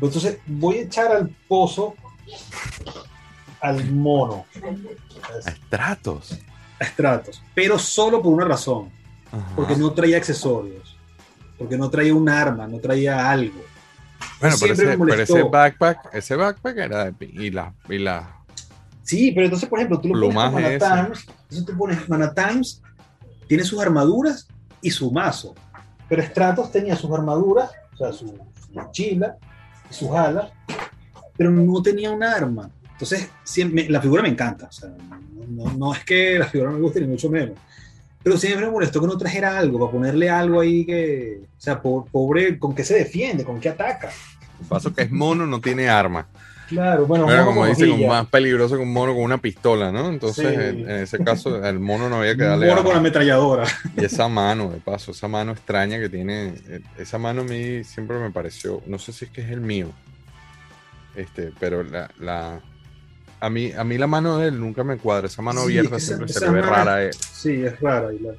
[0.00, 1.94] Entonces, voy a echar al pozo
[3.60, 4.46] al mono,
[5.46, 6.38] A Stratos.
[6.78, 8.90] a Stratos, pero solo por una razón,
[9.30, 9.52] Ajá.
[9.54, 10.96] porque no traía accesorios,
[11.58, 13.60] porque no traía un arma, no traía algo.
[14.40, 18.40] bueno, pero ese, pero ese backpack, ese backpack era de, y la, y la
[19.10, 20.80] Sí, pero entonces, por ejemplo, tú lo pones.
[20.80, 22.80] Manatimes, entonces tú pones Manatimes,
[23.48, 24.46] tiene sus armaduras
[24.80, 25.52] y su mazo.
[26.08, 29.36] Pero Stratos tenía sus armaduras, o sea, su, su mochila
[29.90, 30.52] y sus alas,
[31.36, 32.70] pero no tenía un arma.
[33.00, 34.66] Entonces, siempre, la figura me encanta.
[34.66, 37.56] O sea, no, no- no es que la figura me guste, ni mucho menos.
[38.22, 41.40] Pero siempre me molestó que no trajera algo, para ponerle algo ahí que.
[41.56, 43.44] O sea, po- pobre, ¿con qué se defiende?
[43.44, 44.10] ¿Con qué ataca?
[44.68, 46.28] paso que es mono, no tiene arma.
[46.68, 50.10] Claro, bueno, Pero como con dicen, más peligroso que un mono con una pistola, ¿no?
[50.10, 50.54] Entonces, Sí.
[50.54, 53.00] en, en ese caso, el mono no había que Un darle mono con arma.
[53.00, 53.64] ametralladora.
[53.96, 57.82] Y esa mano, de paso, esa mano extraña que tiene, eh, esa mano a mí
[57.84, 59.88] siempre me pareció, no sé si es que es el mío,
[61.16, 62.60] este, pero la, la
[63.40, 65.96] a mí, a mí la mano de él nunca me cuadra, esa mano Sí, abierta
[65.96, 68.12] esa- siempre se esa le ve mano- rara, eh, Sí, es rara.
[68.12, 68.32] y la-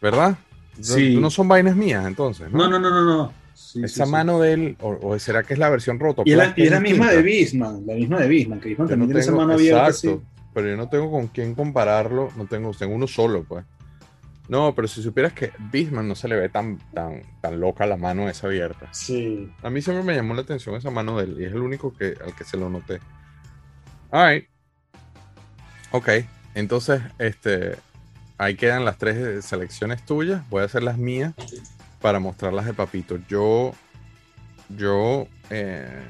[0.00, 0.36] ¿verdad?
[0.80, 1.16] Sí.
[1.20, 2.50] No son vainas mías, entonces.
[2.50, 3.32] No, no, no, no, no.
[3.54, 6.22] Sí, Esa sí, mano de él, o, o será que es la versión roto?
[6.26, 9.32] Y es la, y es la misma de Beastman, la misma de que no esa
[9.32, 10.22] mano abierta exacto,
[10.54, 13.64] pero yo no tengo con quién compararlo, no tengo, tengo uno solo, pues.
[14.48, 17.96] No, pero si supieras que Beastman no se le ve tan, tan, tan loca la
[17.96, 18.88] mano esa abierta.
[18.92, 19.50] Sí.
[19.62, 21.94] A mí siempre me llamó la atención esa mano de él y es el único
[21.94, 22.98] que, al que se lo noté.
[24.12, 24.46] Alright.
[25.90, 26.08] Ok,
[26.54, 27.76] entonces, este,
[28.36, 30.46] ahí quedan las tres eh, selecciones tuyas.
[30.50, 31.32] Voy a hacer las mías
[32.02, 33.18] para mostrarlas de Papito.
[33.26, 33.72] Yo,
[34.68, 36.02] yo, eh,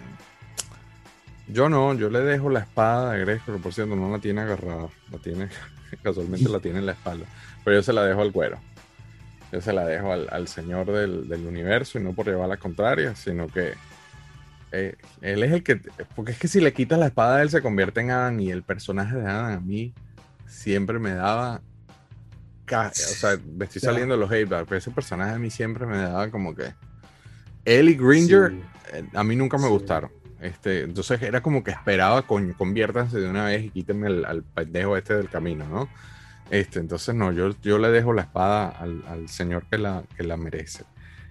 [1.47, 4.89] yo no, yo le dejo la espada de que por cierto no la tiene agarrada,
[5.13, 5.49] la tiene,
[6.03, 7.27] casualmente la tiene en la espalda,
[7.65, 8.59] pero yo se la dejo al cuero.
[9.53, 12.57] Yo se la dejo al, al señor del, del universo y no por llevar la
[12.57, 13.75] contraria, sino que
[14.73, 15.81] eh, él es el que.
[16.17, 18.63] Porque es que si le quitas la espada, él se convierte en Adam y el
[18.63, 19.93] personaje de Adam a mí
[20.47, 21.61] siempre me daba.
[22.71, 25.99] O sea, me estoy saliendo de los hate, pero ese personaje a mí siempre me
[25.99, 26.73] daba como que.
[27.65, 28.63] Él y Gringer Sí.
[28.95, 29.71] eh, a mí nunca me Sí.
[29.71, 30.11] gustaron.
[30.41, 34.43] Este, entonces era como que esperaba, coño, conviértanse de una vez y quítenme al, al
[34.43, 35.89] pendejo este del camino, ¿no?
[36.51, 40.25] Este, entonces no, yo, yo le dejo la espada al, al señor que la, que
[40.25, 40.85] la merece.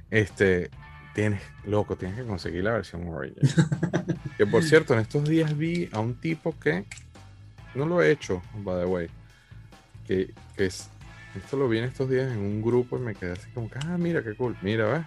[0.10, 0.70] Este,
[1.14, 3.38] tienes, loco, tienes que conseguir la versión Origin.
[4.38, 6.86] que por cierto, en estos días vi a un tipo que
[7.76, 9.07] no lo he hecho, by the way.
[10.07, 10.89] Que, que es,
[11.36, 13.80] esto lo vi en estos días en un grupo y me quedé así como que,
[13.86, 15.05] ah, mira qué cool, mira, ¿ves?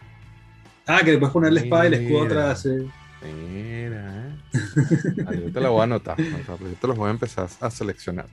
[0.86, 2.62] Ah, que le puedes poner la espada y el escudo atrás.
[2.62, 2.90] sí.
[3.22, 5.40] Mira, ¿eh?
[5.42, 6.20] Yo te la voy a anotar.
[6.20, 8.26] anotar, Yo te los voy a empezar a seleccionar.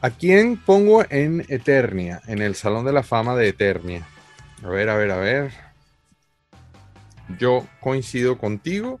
[0.00, 2.22] ¿A quién pongo en Eternia?
[2.26, 4.06] En el Salón de la Fama de Eternia.
[4.62, 5.69] A ver, a ver, a ver.
[7.38, 9.00] Yo coincido contigo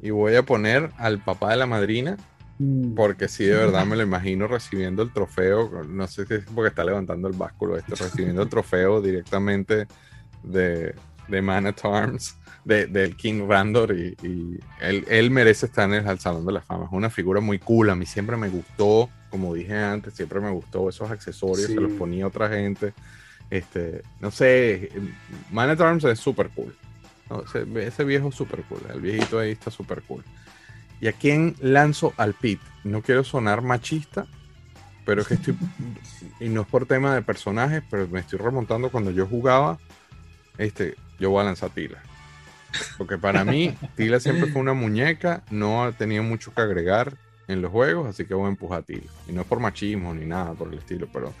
[0.00, 2.16] y voy a poner al papá de la madrina
[2.60, 2.94] Mm.
[2.94, 5.82] porque sí, de verdad me lo imagino recibiendo el trofeo.
[5.84, 9.86] No sé si es porque está levantando el básculo este, recibiendo el trofeo directamente
[10.42, 10.94] de,
[11.26, 12.36] de Man at Arms,
[12.66, 13.96] de, del King Randor.
[13.96, 16.84] Y, y él, él merece estar en el Salón de la Fama.
[16.84, 17.88] Es una figura muy cool.
[17.88, 21.66] A mí siempre me gustó, como dije antes, siempre me gustó esos accesorios.
[21.66, 21.74] Sí.
[21.74, 22.92] Se los ponía otra gente.
[23.48, 24.90] Este, no sé,
[25.50, 26.76] Man at Arms es súper cool.
[27.30, 28.80] No, ese, ese viejo es súper cool.
[28.92, 30.24] El viejito ahí está súper cool.
[31.00, 32.60] ¿Y a quién lanzo al pit?
[32.84, 34.26] No quiero sonar machista,
[35.04, 35.56] pero es que estoy.
[36.40, 39.78] y no es por tema de personajes, pero me estoy remontando cuando yo jugaba.
[40.58, 42.02] Este, yo voy a lanzar a Tila.
[42.98, 47.16] Porque para mí, Tila siempre fue una muñeca, no ha tenido mucho que agregar
[47.48, 49.10] en los juegos, así que voy a empujar a Tila.
[49.28, 51.32] Y no es por machismo ni nada por el estilo, pero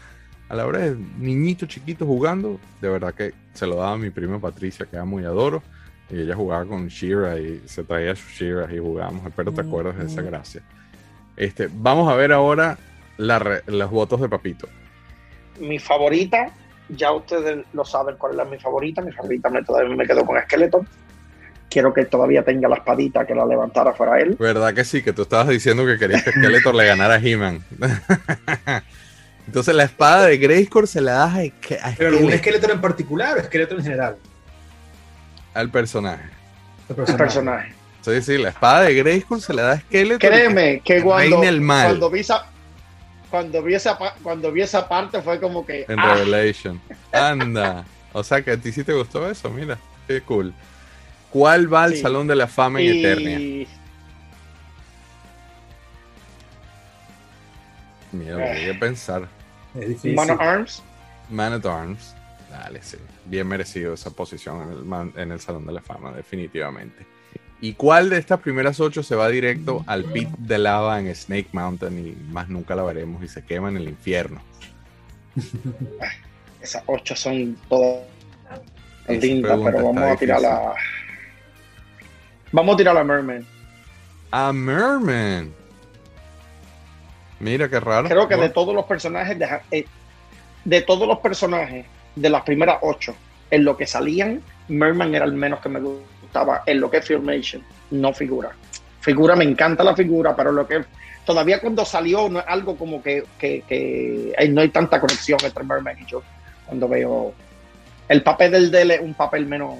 [0.48, 4.10] a la hora de niñito chiquito jugando, de verdad que se lo daba a mi
[4.10, 5.62] prima Patricia, que amo y adoro.
[6.10, 9.26] Y ella jugaba con Shira y se traía sus Shira y jugábamos.
[9.26, 10.62] Espero te acuerdas de esa gracia.
[11.36, 12.76] Este, vamos a ver ahora
[13.16, 14.68] la los votos de Papito.
[15.58, 16.50] Mi favorita,
[16.88, 19.02] ya ustedes lo saben cuál es mi favorita.
[19.02, 20.86] Mi favorita me, todavía me quedo con Skeleton.
[21.68, 24.36] Quiero que todavía tenga la espadita que la levantara fuera él.
[24.38, 25.02] ¿Verdad que sí?
[25.02, 27.62] Que tú estabas diciendo que querías que Skeletor le ganara a He-Man.
[29.46, 32.80] Entonces la espada de Grayskull se la das a, a Pero algún Skeletor, esqueleto en
[32.80, 34.16] particular o esqueleto en general.
[35.54, 36.24] Al personaje.
[36.88, 37.72] El El personaje.
[38.02, 40.30] Sí, sí, la espada de Grayskull se la da a Skeletor.
[40.30, 41.86] Créeme que cuando, el mal.
[41.88, 42.46] cuando vi esa
[43.30, 46.80] cuando vi esa cuando vi esa parte fue como que En ah, Revelation.
[47.12, 47.84] Anda.
[48.12, 49.78] O sea que a ti sí te gustó eso, mira.
[50.08, 50.52] Qué cool.
[51.30, 52.00] ¿Cuál va al Sí.
[52.00, 53.68] Salón de la Fama en y- Eternia?
[58.12, 59.28] Mira, voy a pensar.
[60.04, 60.82] Man of Arms.
[61.28, 62.14] Man at Arms.
[62.50, 62.96] Dale, sí.
[63.30, 67.06] Bien merecido esa posición en el, man- en el Salón de la Fama, definitivamente.
[67.60, 71.48] ¿Y cuál de estas primeras ocho se va directo al pit de lava en Snake
[71.52, 74.42] Mountain y más nunca la veremos y se quema en el infierno?
[76.60, 78.00] Esas ocho son todas
[79.08, 80.74] lindas, pero vamos a tirar la
[82.52, 83.46] vamos a tirar la Merman.
[84.32, 85.52] A Merman.
[87.38, 88.08] Mira qué raro.
[88.08, 89.86] Creo que de todos los personajes de, eh,
[90.64, 93.14] de todos los personajes de las primeras ocho
[93.50, 97.06] en lo que salían, Merman era el menos que me gustaba en lo que es
[97.06, 98.50] Filmation, no figura.
[99.00, 100.84] Figura, me encanta la figura, pero lo que
[101.24, 105.64] todavía cuando salió no es algo como que, que, que no hay tanta conexión entre
[105.64, 106.22] Merman y yo.
[106.66, 107.34] Cuando veo
[108.08, 109.76] el papel del es un papel menos.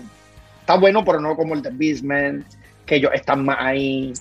[0.61, 2.45] Está bueno, pero no como el de Beastman,
[2.87, 4.13] que ellos están más ahí,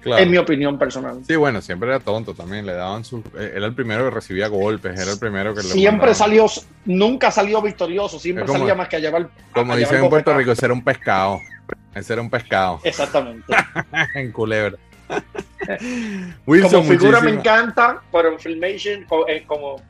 [0.00, 0.22] Claro.
[0.22, 1.20] en mi opinión personal.
[1.26, 2.64] Sí, bueno, siempre era tonto también.
[2.64, 3.18] Le daban su.
[3.36, 6.46] eh, Era el primero que recibía golpes, era el primero que Siempre salió,
[6.84, 9.28] nunca salió victorioso, siempre como- salía más que a llevar.
[9.52, 10.32] Como dicen en Puerto.
[10.36, 11.40] Rico, ese era un pescado.
[11.94, 12.80] Ese era un pescado.
[12.84, 13.44] Exactamente.
[14.14, 14.76] en Culebra.
[16.46, 19.80] Wilson, como figura me encanta, pero en Filmation, eh, como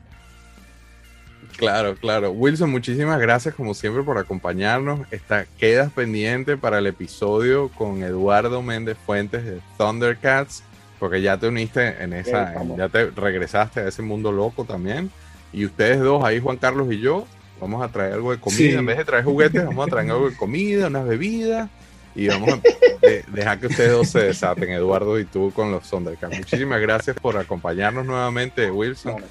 [1.59, 2.31] Claro, claro.
[2.31, 5.01] Wilson, muchísimas gracias como siempre por acompañarnos.
[5.11, 10.63] Está, quedas pendiente para el episodio con Eduardo Méndez Fuentes de Thundercats,
[10.99, 15.11] porque ya te uniste en esa, ya te regresaste a ese mundo loco también.
[15.51, 17.27] Y ustedes dos, ahí Juan Carlos y yo,
[17.59, 18.79] vamos a traer algo de comida.
[18.79, 21.69] En vez de traer juguetes, vamos a traer algo de comida, unas bebidas.
[22.15, 26.37] Y vamos a dejar que ustedes dos se desaten, Eduardo y tú, con los Thundercats.
[26.37, 29.21] Muchísimas gracias por acompañarnos nuevamente, Wilson.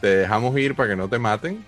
[0.00, 1.64] Te dejamos ir para que no te maten.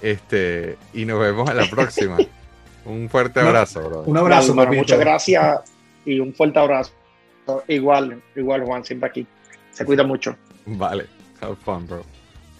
[0.00, 2.18] Este, y nos vemos en la próxima.
[2.84, 4.02] un fuerte abrazo, bro.
[4.02, 5.60] Un abrazo, Muchas gracias
[6.04, 6.92] y un fuerte abrazo.
[7.68, 9.26] Igual, igual, Juan, siempre aquí.
[9.72, 10.36] Se cuida mucho.
[10.66, 11.06] Vale,
[11.40, 12.04] have fun, bro.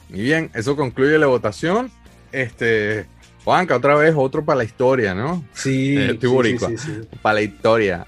[0.08, 1.90] Y bien, eso concluye la votación.
[2.30, 3.06] Este,
[3.44, 5.44] Juanca, otra vez otro para la historia, ¿no?
[5.52, 8.06] Sí, eh, sí, sí, Para la historia.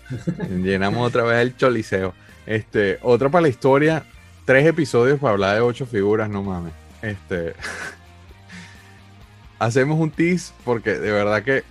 [0.62, 2.14] Llenamos otra vez el choliseo.
[2.46, 4.04] Este, otra para la historia.
[4.44, 6.72] Tres episodios para hablar de ocho figuras, no mames.
[7.04, 7.54] Este.
[9.58, 11.64] hacemos un tease porque de verdad que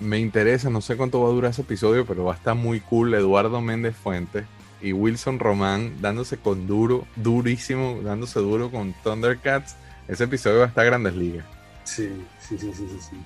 [0.00, 0.70] me interesa.
[0.70, 3.14] No sé cuánto va a durar ese episodio, pero va a estar muy cool.
[3.14, 4.44] Eduardo Méndez Fuentes
[4.80, 9.76] y Wilson Román dándose con duro, durísimo, dándose duro con Thundercats.
[10.06, 11.44] Ese episodio va a estar Grandes Ligas.
[11.84, 13.16] Sí, sí, sí, sí, sí.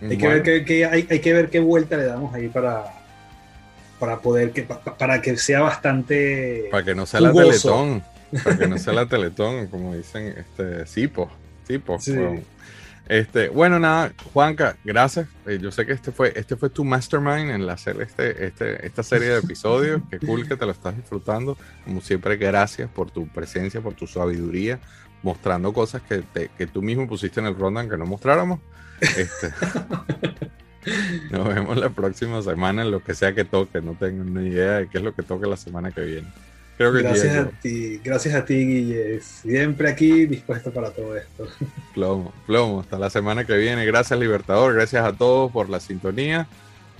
[0.00, 2.84] Hay, que ver qué, hay, que ver qué vuelta le damos ahí para,
[3.98, 8.02] para poder que para que sea bastante para que no sea la teletón
[8.42, 11.30] para que no sea la teletón como dicen este Sipo
[11.66, 12.14] Sipo sí.
[13.06, 15.28] Este, bueno, nada, Juanca, gracias.
[15.46, 19.02] Eh, yo sé que este fue, este fue tu mastermind en hacer este, este, esta
[19.02, 20.00] serie de episodios.
[20.10, 21.58] Qué cool que te lo estás disfrutando.
[21.84, 24.80] Como siempre, gracias por tu presencia, por tu sabiduría,
[25.22, 26.24] mostrando cosas que,
[26.56, 28.60] que tú mismo pusiste en el rundown que no mostráramos.
[29.00, 29.52] Este,
[31.30, 33.82] nos vemos la próxima semana en lo que sea que toque.
[33.82, 36.28] No tengo ni idea de qué es lo que toque la semana que viene
[36.78, 39.20] gracias a ti, gracias a ti, Guille.
[39.20, 41.46] Siempre aquí dispuesto para todo esto.
[41.94, 42.80] Plomo, plomo.
[42.80, 43.86] Hasta la semana que viene.
[43.86, 44.74] Gracias, Libertador.
[44.74, 46.48] Gracias a todos por la sintonía.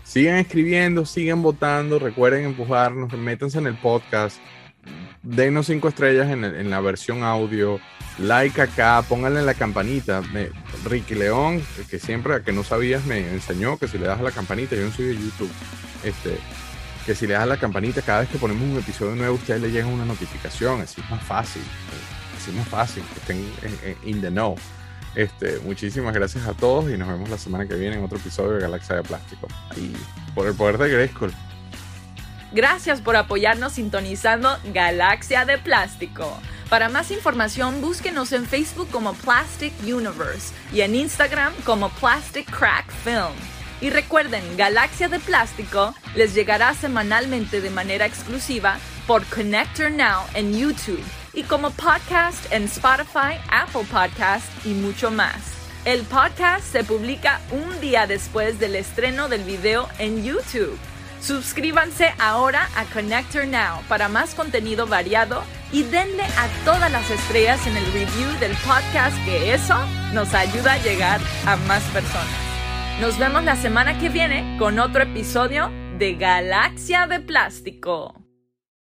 [0.04, 1.98] Sigan escribiendo, sigan votando.
[1.98, 4.38] Recuerden empujarnos, métanse en el podcast.
[5.22, 7.80] Denos cinco estrellas en, la versión audio.
[8.18, 10.22] Like acá, pónganle la campanita.
[10.84, 14.30] Ricky León, que siempre, que no sabías, me enseñó que si le das a la
[14.30, 15.50] campanita, yo no soy de YouTube.
[16.04, 16.38] Este,
[17.04, 19.70] que si le das la campanita cada vez que ponemos un episodio nuevo, ustedes le
[19.70, 21.62] llega una notificación, así es más fácil,
[22.36, 24.56] así es más fácil, que estén in the know.
[25.14, 28.52] Este, muchísimas gracias a todos y nos vemos la semana que viene en otro episodio
[28.52, 29.46] de Galaxia de Plástico.
[29.76, 29.92] Y
[30.34, 31.32] por el poder de Grayskull.
[32.52, 36.38] Gracias por apoyarnos sintonizando Galaxia de Plástico.
[36.68, 42.90] Para más información, búsquenos en Facebook como Plastic Universe y en Instagram como Plastic Crack
[43.04, 43.34] Film.
[43.80, 50.56] Y recuerden, Galaxia de Plástico les llegará semanalmente de manera exclusiva por Connector Now en
[50.56, 51.02] YouTube
[51.32, 55.34] y como podcast en Spotify, Apple Podcast y mucho más.
[55.84, 60.78] El podcast se publica un día después del estreno del video en YouTube.
[61.20, 67.66] Suscríbanse ahora a Connector Now para más contenido variado y denle a todas las estrellas
[67.66, 69.76] en el review del podcast que eso
[70.12, 72.53] nos ayuda a llegar a más personas.
[73.00, 75.68] Nos vemos la semana que viene con otro episodio
[75.98, 78.23] de Galaxia de Plástico.